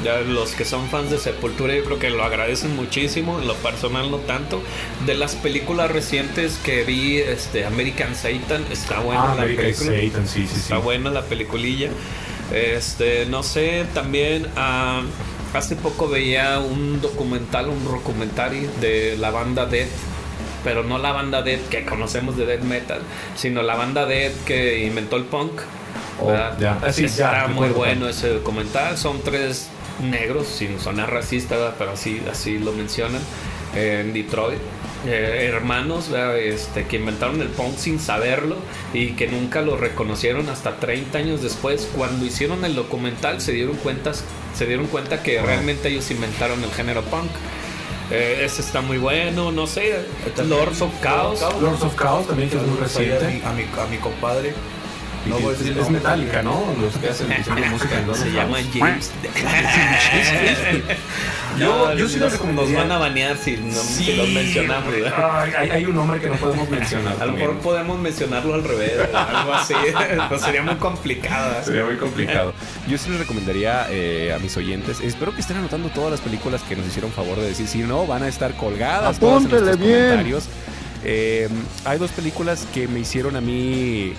[0.03, 3.55] Ya los que son fans de Sepultura yo creo que lo agradecen muchísimo, en lo
[3.55, 4.61] personal no tanto.
[5.05, 9.91] De las películas recientes que vi, este American Satan, está buena Ah, la American película.
[10.09, 10.59] Satan, sí, sí, sí.
[10.61, 11.89] Está buena la peliculilla.
[12.53, 15.01] Este, no sé, también ah,
[15.53, 19.87] hace poco veía un documental, un documentary de la banda Dead,
[20.63, 22.99] pero no la banda Dead que conocemos de Death Metal,
[23.35, 25.61] sino la banda Dead que inventó el punk.
[26.19, 26.57] Oh, ¿verdad?
[26.59, 26.77] ya.
[26.83, 27.75] Ah, sí, ya, Está muy recuerdo.
[27.75, 28.97] bueno ese documental.
[28.97, 29.69] Son tres
[30.01, 31.75] negros, sin sonar racista, ¿verdad?
[31.77, 33.21] pero así, así lo mencionan,
[33.75, 34.59] eh, en Detroit.
[35.07, 36.39] Eh, hermanos ¿verdad?
[36.39, 38.55] este, que inventaron el punk sin saberlo
[38.91, 41.87] y que nunca lo reconocieron hasta 30 años después.
[41.95, 46.71] Cuando hicieron el documental se dieron cuenta, se dieron cuenta que realmente ellos inventaron el
[46.71, 47.29] género punk.
[48.11, 49.93] Eh, ese está muy bueno, no sé,
[50.35, 51.41] También- Lords of Chaos.
[51.61, 53.25] Lords of Chaos también, que es muy reciente.
[53.25, 54.53] A mi, a mi, a mi compadre.
[55.25, 56.63] No es metálica, ¿no?
[56.79, 58.57] Los que hacen la música en Se llama.
[58.73, 59.11] James.
[61.57, 62.71] Yo- No, yo sí lo nos- recomendaría.
[62.73, 64.93] Nos van a banear si, no, si los mencionamos.
[65.57, 67.15] hay, hay un nombre que no podemos mencionar.
[67.21, 69.73] A lo mejor podemos mencionarlo al revés, algo así.
[70.43, 71.53] Sería muy complicado.
[71.53, 71.61] ¿eh?
[71.63, 72.53] Sería muy complicado.
[72.89, 76.61] Yo sí les recomendaría eh, a mis oyentes, espero que estén anotando todas las películas
[76.63, 79.61] que nos hicieron favor de decir, si no, van a estar colgadas todas en Apúntele
[79.61, 79.99] nuestros bien.
[80.01, 80.43] comentarios.
[81.05, 81.47] Eh,
[81.85, 84.13] hay dos películas que me hicieron a mí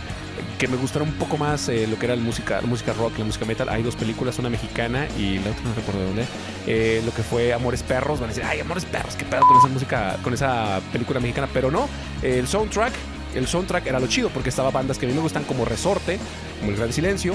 [0.59, 3.19] que me gustaron un poco más eh, lo que era la música, la música rock,
[3.19, 3.69] la música metal.
[3.69, 6.25] Hay dos películas, una mexicana y la otra no recuerdo dónde.
[6.67, 9.57] Eh, lo que fue Amores Perros, van a decir, ay, Amores Perros, qué pedo con
[9.59, 11.89] esa música, con esa película mexicana, pero no,
[12.23, 12.93] el soundtrack,
[13.35, 16.19] el soundtrack era lo chido porque estaba bandas que a mí me gustan como Resorte,
[16.61, 17.35] como El Gran Silencio.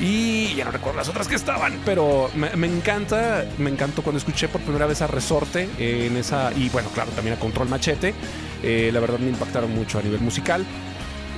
[0.00, 4.18] Y ya no recuerdo las otras que estaban, pero me, me encanta, me encantó cuando
[4.18, 8.14] escuché por primera vez a Resorte en esa, y bueno, claro, también a Control Machete.
[8.62, 10.64] Eh, la verdad me impactaron mucho a nivel musical.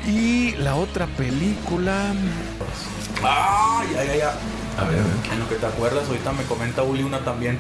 [0.07, 2.13] Y la otra película.
[3.23, 4.29] Ah, ya, ya, ya.
[4.79, 5.33] A ver, a ver.
[5.33, 7.59] En lo que te acuerdas, ahorita me comenta Uli una también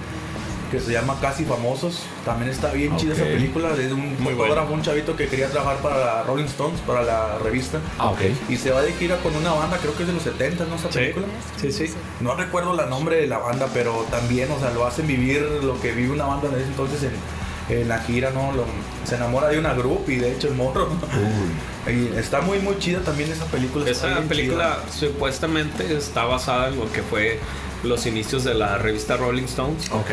[0.70, 2.02] que se llama Casi Famosos.
[2.24, 3.70] También está bien chida esa película.
[3.74, 7.38] De un Muy fotógrafo, un chavito que quería trabajar para la Rolling Stones, para la
[7.38, 7.78] revista.
[7.98, 8.20] Ah, ok.
[8.48, 10.76] Y se va de gira con una banda, creo que es de los 70, ¿no?
[10.76, 11.26] Esa Sí, película.
[11.60, 11.92] sí, sí.
[12.20, 15.78] No recuerdo el nombre de la banda, pero también, o sea, lo hacen vivir lo
[15.80, 17.10] que vive una banda en ese entonces en,
[17.70, 18.52] en la gira, ¿no?
[18.52, 18.66] Lo-
[19.04, 20.88] se enamora de una group y de hecho el morro.
[20.88, 21.92] Uy.
[21.92, 23.88] Y está muy, muy chida también esa película.
[23.90, 27.38] Esa película supuestamente está basada en lo que fue
[27.82, 29.90] los inicios de la revista Rolling Stones.
[29.90, 30.10] Ok.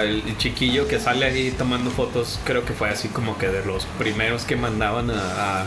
[0.00, 3.86] El chiquillo que sale ahí tomando fotos, creo que fue así como que de los
[3.98, 5.64] primeros que mandaban a, a-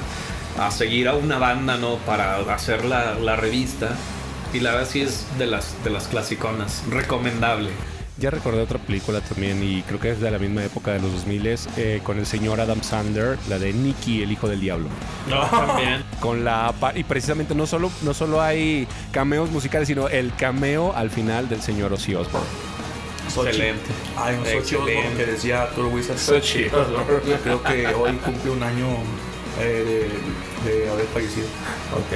[0.66, 1.96] a seguir a una banda, ¿no?
[1.98, 3.90] Para hacer la, la revista.
[4.54, 6.84] Y la verdad sí es de las, de las clasiconas.
[6.90, 7.70] Recomendable.
[8.22, 11.12] Ya recordé otra película también, y creo que es de la misma época de los
[11.12, 14.90] 2000 eh, con el señor Adam Sandler, la de Nicky, el hijo del diablo.
[15.50, 16.04] También.
[16.20, 21.10] Con la y precisamente no solo, no solo hay cameos musicales, sino el cameo al
[21.10, 22.48] final del señor Ozzy Osbourne.
[23.26, 23.90] Excelente.
[24.16, 24.98] Hay un Sochi Excelente.
[24.98, 26.20] Osbourne que decía Tour Wizard.
[26.20, 26.66] Sochi.
[27.44, 28.86] Creo que hoy cumple un año
[29.60, 30.10] eh,
[30.66, 31.48] de, de haber fallecido.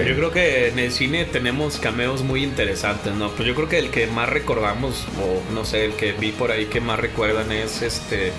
[0.06, 3.32] Yo creo que en el cine tenemos cameos muy interesantes, ¿no?
[3.32, 6.52] Pues yo creo que el que más recordamos, o no sé, el que vi por
[6.52, 8.32] ahí que más recuerdan es este.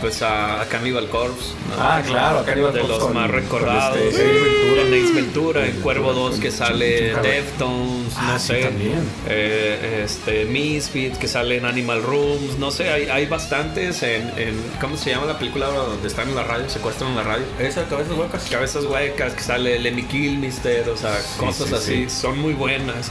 [0.00, 1.52] Pues a, Cannibal Corpse.
[1.68, 1.74] ¿no?
[1.82, 3.96] Ah, claro, Cannibal De Corpse los más con recordados.
[3.98, 4.82] este, Ventura.
[4.82, 8.60] En Ace Ventura, en Cuervo 2 que sale Deftones, Ah, no sí, sé.
[8.62, 9.00] también.
[9.28, 14.60] Eh, este, Misfits que sale en Animal Rooms, no sé, hay, hay bastantes en, en.
[14.80, 16.68] ¿Cómo se llama la película donde están en la radio?
[16.68, 17.44] Secuestran en la radio.
[17.58, 18.48] Esa cabezas huecas.
[18.50, 22.10] Cabezas huecas, que sale Lemmy Kilmister, o sea, cosas sí, así, sí.
[22.10, 23.10] son muy buenas.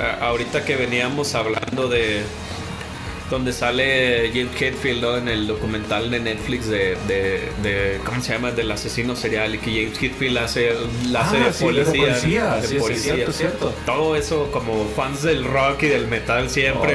[0.00, 2.22] Ah, ahorita que veníamos hablando de
[3.30, 5.16] donde sale James Hetfield ¿no?
[5.18, 8.52] en el documental de Netflix de, de, de- ¿cómo se llama?
[8.52, 10.72] del asesino serial y que James Hetfield hace,
[11.10, 11.92] la Ah, de sí, de policía.
[12.06, 13.14] policía, de sí, sí, policía.
[13.14, 13.74] cierto, cierto.
[13.84, 16.94] Todo eso como fans del rock y del metal siempre.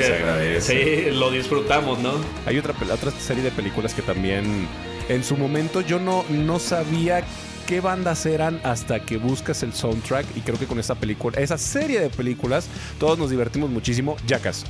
[0.57, 0.61] Oh.
[0.61, 2.13] Sí, lo disfrutamos, ¿no?
[2.45, 4.67] Hay otra, otra serie de películas que también
[5.09, 7.23] en su momento yo no, no sabía
[7.67, 11.57] qué bandas eran hasta que buscas el soundtrack y creo que con esa película, esa
[11.57, 12.67] serie de películas,
[12.99, 14.17] todos nos divertimos muchísimo.
[14.27, 14.65] Jackass.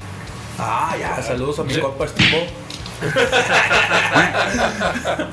[0.59, 2.49] Ah, ya, saludos a mi compa Steve.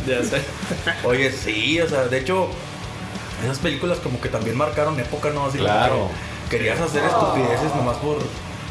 [0.07, 0.43] Ya sé.
[1.05, 2.49] Oye, sí, o sea, de hecho,
[3.45, 5.47] esas películas como que también marcaron época, ¿no?
[5.47, 6.09] Así como Claro.
[6.49, 8.19] que querías hacer estupideces nomás por.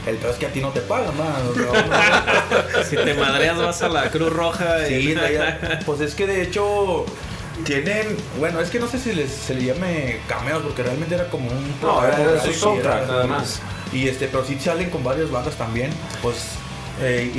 [0.07, 1.33] El peor es que a ti no te pagan, man.
[1.49, 5.13] O sea, Si te madreas vas a la Cruz Roja y...
[5.13, 5.15] Sí,
[5.85, 7.05] pues es que de hecho
[7.65, 11.29] tienen, bueno, es que no sé si les, se le llame cameos porque realmente era
[11.29, 13.59] como un No, era, era su soundtrack, era- nada más.
[13.93, 16.35] Y este, pero sí salen con varias bandas también, pues
[17.01, 17.31] eh,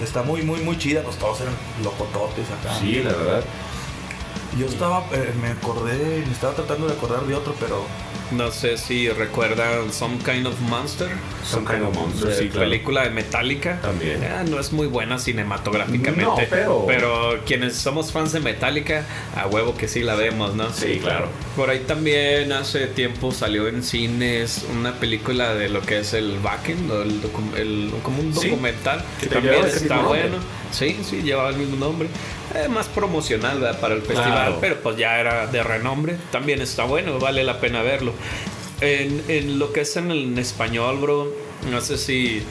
[0.00, 2.74] y está muy muy muy chida, pues todos eran locototes acá.
[2.78, 3.44] Sí, la verdad.
[4.58, 7.84] Yo estaba, eh, me acordé, me estaba tratando de acordar de otro, pero
[8.36, 11.08] No sé si recuerdan Some Kind of Monster.
[11.44, 12.60] Some Kind of Monster, de sí, claro.
[12.68, 13.78] película de Metallica.
[13.82, 14.24] También.
[14.24, 16.22] Ah, no es muy buena cinematográficamente.
[16.64, 19.04] No, pero- quienes somos fans de Metallica,
[19.36, 20.72] a huevo que sí la vemos, ¿no?
[20.72, 21.28] Sí, claro.
[21.56, 26.38] Por ahí también hace tiempo salió en cines una película de lo que es el
[26.42, 27.02] Wacken, ¿no?
[27.02, 27.20] el
[27.56, 30.36] el- como un Sí, documental, que que también está bueno.
[30.70, 32.08] Sí, sí, llevaba el mismo nombre.
[32.54, 33.80] Eh, más promocional ¿verdad?
[33.80, 34.58] para el festival, Claro.
[34.60, 36.16] pero pues ya era de renombre.
[36.30, 38.12] También está bueno, vale la pena verlo.
[38.80, 41.32] En, en lo que es en, en español, bro,
[41.70, 42.42] no sé si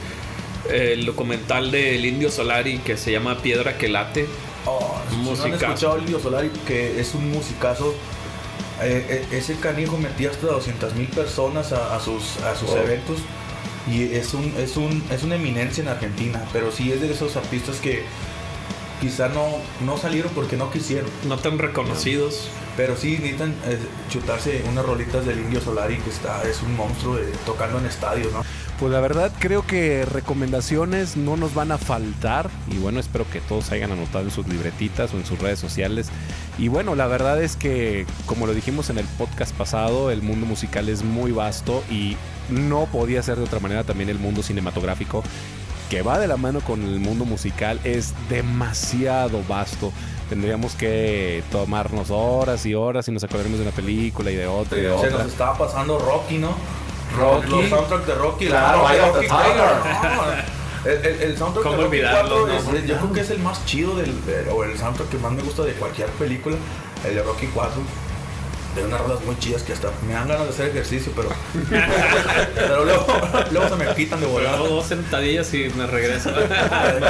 [0.70, 4.26] el documental del Indio Solari que se llama Piedra que late.
[4.66, 5.66] oh, si no han Musicazo.
[5.66, 7.94] escuchado el Indio Solari, que es un musicazo.
[8.82, 12.78] eh, eh, ese canijo metía hasta 200 mil personas a, a sus, a sus Wow.
[12.78, 13.18] eventos
[13.90, 17.36] y es un, es, un, es una eminencia en Argentina, pero sí es de esos
[17.36, 18.02] artistas que
[19.02, 19.48] quizá no,
[19.84, 21.10] no salieron porque no quisieron.
[21.26, 22.48] No tan reconocidos.
[22.74, 23.78] Pero sí necesitan eh,
[24.08, 28.32] chutarse unas rolitas del Indio Solari que está, es un monstruo de, tocando en estadios,
[28.32, 28.42] ¿no?
[28.78, 33.40] Pues la verdad creo que recomendaciones no nos van a faltar y bueno, espero que
[33.40, 36.08] todos hayan anotado en sus libretitas o en sus redes sociales.
[36.58, 40.46] Y bueno, la verdad es que como lo dijimos en el podcast pasado, el mundo
[40.46, 42.16] musical es muy vasto y
[42.48, 45.22] no podía ser de otra manera también el mundo cinematográfico
[45.92, 49.92] que va de la mano con el mundo musical es demasiado vasto.
[50.30, 54.78] Tendríamos que tomarnos horas y horas y nos acordaremos de una película y de otra
[54.78, 56.54] y de Se nos estaba pasando Rocky, ¿no?
[57.18, 57.50] Rocky.
[57.50, 58.46] Los soundtracks de Rocky.
[58.46, 60.44] Claro, la the Rocky Tiger.
[60.86, 62.78] El, el- el soundtrack ¿Cómo de Rocky olvidarlo, 4 no?
[62.78, 65.32] es- yo creo que es el más chido del, de- o el soundtrack que más
[65.32, 66.56] me gusta de cualquier película,
[67.06, 67.82] el de Rocky 4.
[68.74, 71.28] De unas rolas muy chidas que hasta me dan ganas de hacer ejercicio, pero.
[72.54, 73.06] pero luego,
[73.50, 74.58] luego se me quitan de Hago volar.
[74.58, 76.30] dos sentadillas y me regreso.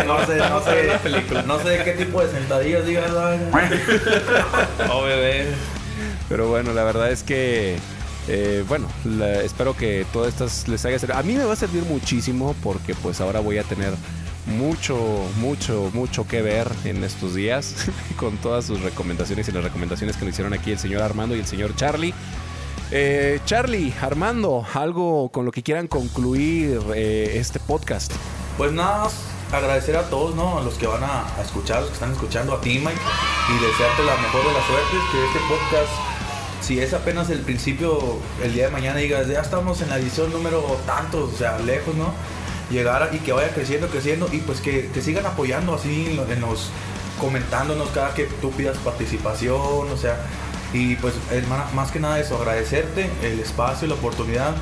[0.06, 1.42] No sé, no ver la sé, película.
[1.42, 3.10] no sé de qué tipo de sentadillas digas.
[4.90, 5.46] Oh, bebé.
[6.28, 7.76] Pero bueno, la verdad es que,
[8.28, 11.18] eh, bueno, la- espero que todas estas les haya servido.
[11.18, 13.92] A mí me va a servir muchísimo porque pues ahora voy a tener
[14.47, 14.97] mucho,
[15.36, 17.74] mucho, mucho que ver en estos días
[18.16, 21.40] con todas sus recomendaciones y las recomendaciones que nos hicieron aquí el señor Armando y
[21.40, 22.14] el señor Charlie.
[22.90, 28.12] Eh, Charlie, Armando, algo con lo que quieran concluir eh, este podcast.
[28.59, 29.14] Pues nada más
[29.51, 30.59] agradecer a todos, ¿no?
[30.59, 33.64] A los que van a, a escuchar, los que están escuchando, a ti, Mike, y
[33.64, 35.93] desearte la mejor de las suertes, que este podcast,
[36.61, 40.30] si es apenas el principio, el día de mañana digas, ya estamos en la edición
[40.32, 42.12] número tantos, o sea, lejos, ¿no?
[42.72, 46.28] Llegar y que vaya creciendo, creciendo, y pues que, que sigan apoyando así en, lo-
[46.30, 46.70] en los
[47.20, 49.52] comentándonos cada que tú pidas participación,
[49.90, 50.16] o sea,
[50.72, 51.14] y pues
[51.74, 54.54] más que nada eso, agradecerte el espacio, la oportunidad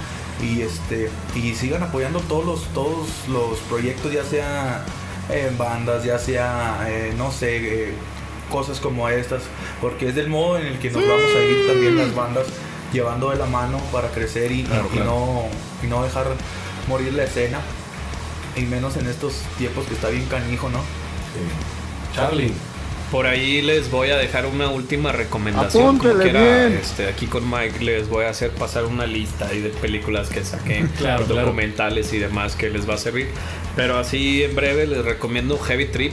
[0.42, 4.84] y este y sigan apoyando todos los todos los proyectos, ya sea
[5.30, 7.58] en bandas, ya sea eh, no sé
[7.90, 7.92] eh,
[8.50, 9.42] cosas como estas,
[9.80, 12.46] porque es del modo en el que nos vamos a ir también las bandas
[12.92, 15.10] llevando de la mano para crecer y, Claro, y claro.
[15.10, 15.42] no
[15.84, 16.26] y no dejar
[16.88, 17.60] morir la escena
[18.60, 20.80] y menos en estos tiempos que está bien canijo, ¿no?
[22.14, 22.52] Charlie.
[23.10, 25.98] Por ahí les voy a dejar una última recomendación.
[25.98, 26.78] como quiera, bien.
[26.80, 30.44] este, aquí con Mike les voy a hacer pasar una lista ahí de películas que
[30.44, 31.46] saqué, Claro, claro.
[31.46, 33.28] documentales y demás que les va a servir.
[33.74, 36.12] Pero así en breve les recomiendo Heavy Trip.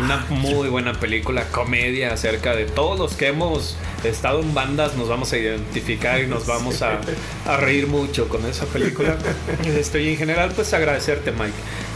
[0.00, 5.08] Una muy buena película, comedia acerca de todos los que hemos estado en bandas, nos
[5.08, 6.98] vamos a identificar y nos vamos a,
[7.46, 9.16] a reír mucho con esa película.
[9.64, 11.52] Este, y en general, pues agradecerte, Mike,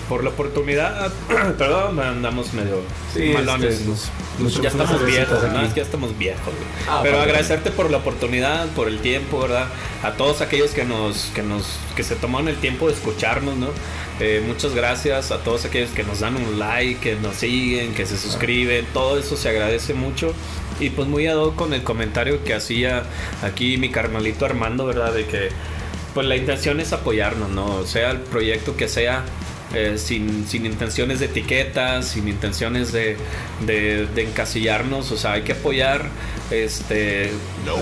[0.08, 1.12] por la oportunidad.
[1.58, 2.80] Perdón, andamos medio
[3.14, 3.74] Sí, malones.
[3.74, 5.62] este, nos- Nos- ya estamos viejos, ¿no?
[5.62, 6.66] Es que ya estamos viejos, güey.
[6.88, 7.30] Ah, Pero aparte.
[7.32, 9.66] agradecerte por la oportunidad, por el tiempo, ¿verdad?
[10.04, 11.64] A todos aquellos que nos, que nos,
[11.96, 13.68] que se tomaron el tiempo de escucharnos, ¿no?
[14.20, 18.04] Eh, muchas gracias a todos aquellos que nos dan un like, que nos siguen, que
[18.04, 20.34] se suscriben, todo eso se agradece mucho.
[20.80, 23.04] Y pues muy ad con el comentario que hacía
[23.42, 25.12] aquí mi carnalito Armando, ¿verdad?
[25.12, 25.50] De que
[26.14, 27.84] pues la intención es apoyarnos, ¿no?
[27.84, 29.24] Sea el proyecto que sea,
[29.74, 33.16] eh, sin, sin intenciones de etiquetas, sin intenciones de,
[33.66, 36.08] de, de encasillarnos, o sea, hay que apoyar
[36.50, 37.30] este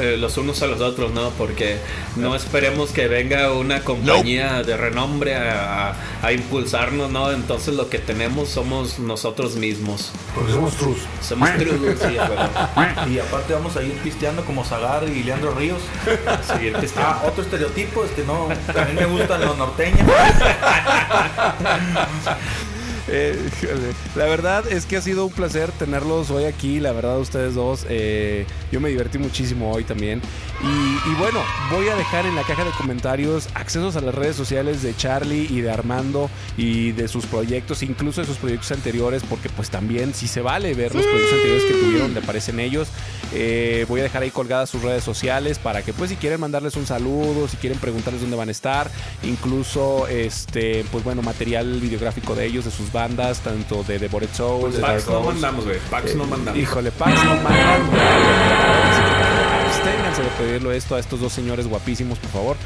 [0.01, 1.31] eh, los unos a los otros, ¿no?
[1.31, 1.79] Porque
[2.17, 7.31] no esperemos que venga una compañía de renombre a, a- a impulsarnos, ¿no?
[7.33, 10.11] Entonces lo que tenemos somos nosotros mismos.
[10.35, 10.99] Porque somos trus.
[11.23, 12.17] Somos true, sí.
[13.13, 15.81] Y aparte vamos a ir pisteando como Zagar y Leandro Ríos.
[16.47, 20.01] Seguir Ah, otro estereotipo, este no, también me gustan los norteños.
[23.09, 23.39] Eh,
[24.17, 27.87] la verdad es que ha sido un placer tenerlos hoy aquí, la verdad ustedes dos.
[27.89, 30.21] eh, yo me divertí muchísimo hoy también.
[30.63, 31.41] Y, y bueno,
[31.71, 35.47] voy a dejar en la caja de comentarios accesos a las redes sociales de Charlie
[35.51, 40.15] y de Armando y de sus proyectos, incluso de sus proyectos anteriores, porque pues también
[40.15, 42.89] si se vale ver los proyectos anteriores que tuvieron, le aparecen ellos.
[43.35, 46.77] Eh, voy a dejar ahí colgadas sus redes sociales para que pues si quieren mandarles
[46.77, 48.91] un saludo, si quieren preguntarles dónde van a estar,
[49.23, 54.31] incluso este pues bueno, material videográfico de ellos, de sus bandas, tanto de The Bored
[54.33, 55.79] Souls, de Pax Dark no mandamos, güey.
[55.91, 56.61] Pax no Eh, mandamos.
[56.63, 57.97] Híjole, Pax no que,
[59.67, 62.57] Absténganse de pedirlo esto a estos dos señores guapísimos, por favor.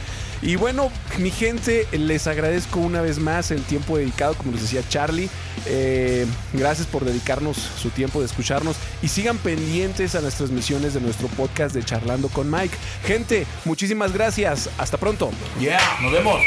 [0.43, 4.83] Y bueno, mi gente, les agradezco una vez más el tiempo dedicado, como les decía
[4.89, 5.28] Charlie.
[5.66, 6.24] Eh,
[6.55, 11.28] gracias por dedicarnos su tiempo de escucharnos y sigan pendientes a las transmisiones de nuestro
[11.28, 12.74] podcast de Charlando con Mike.
[13.05, 14.70] Gente, muchísimas gracias.
[14.78, 15.31] Hasta pronto.
[15.59, 16.41] Yeah, nos vemos.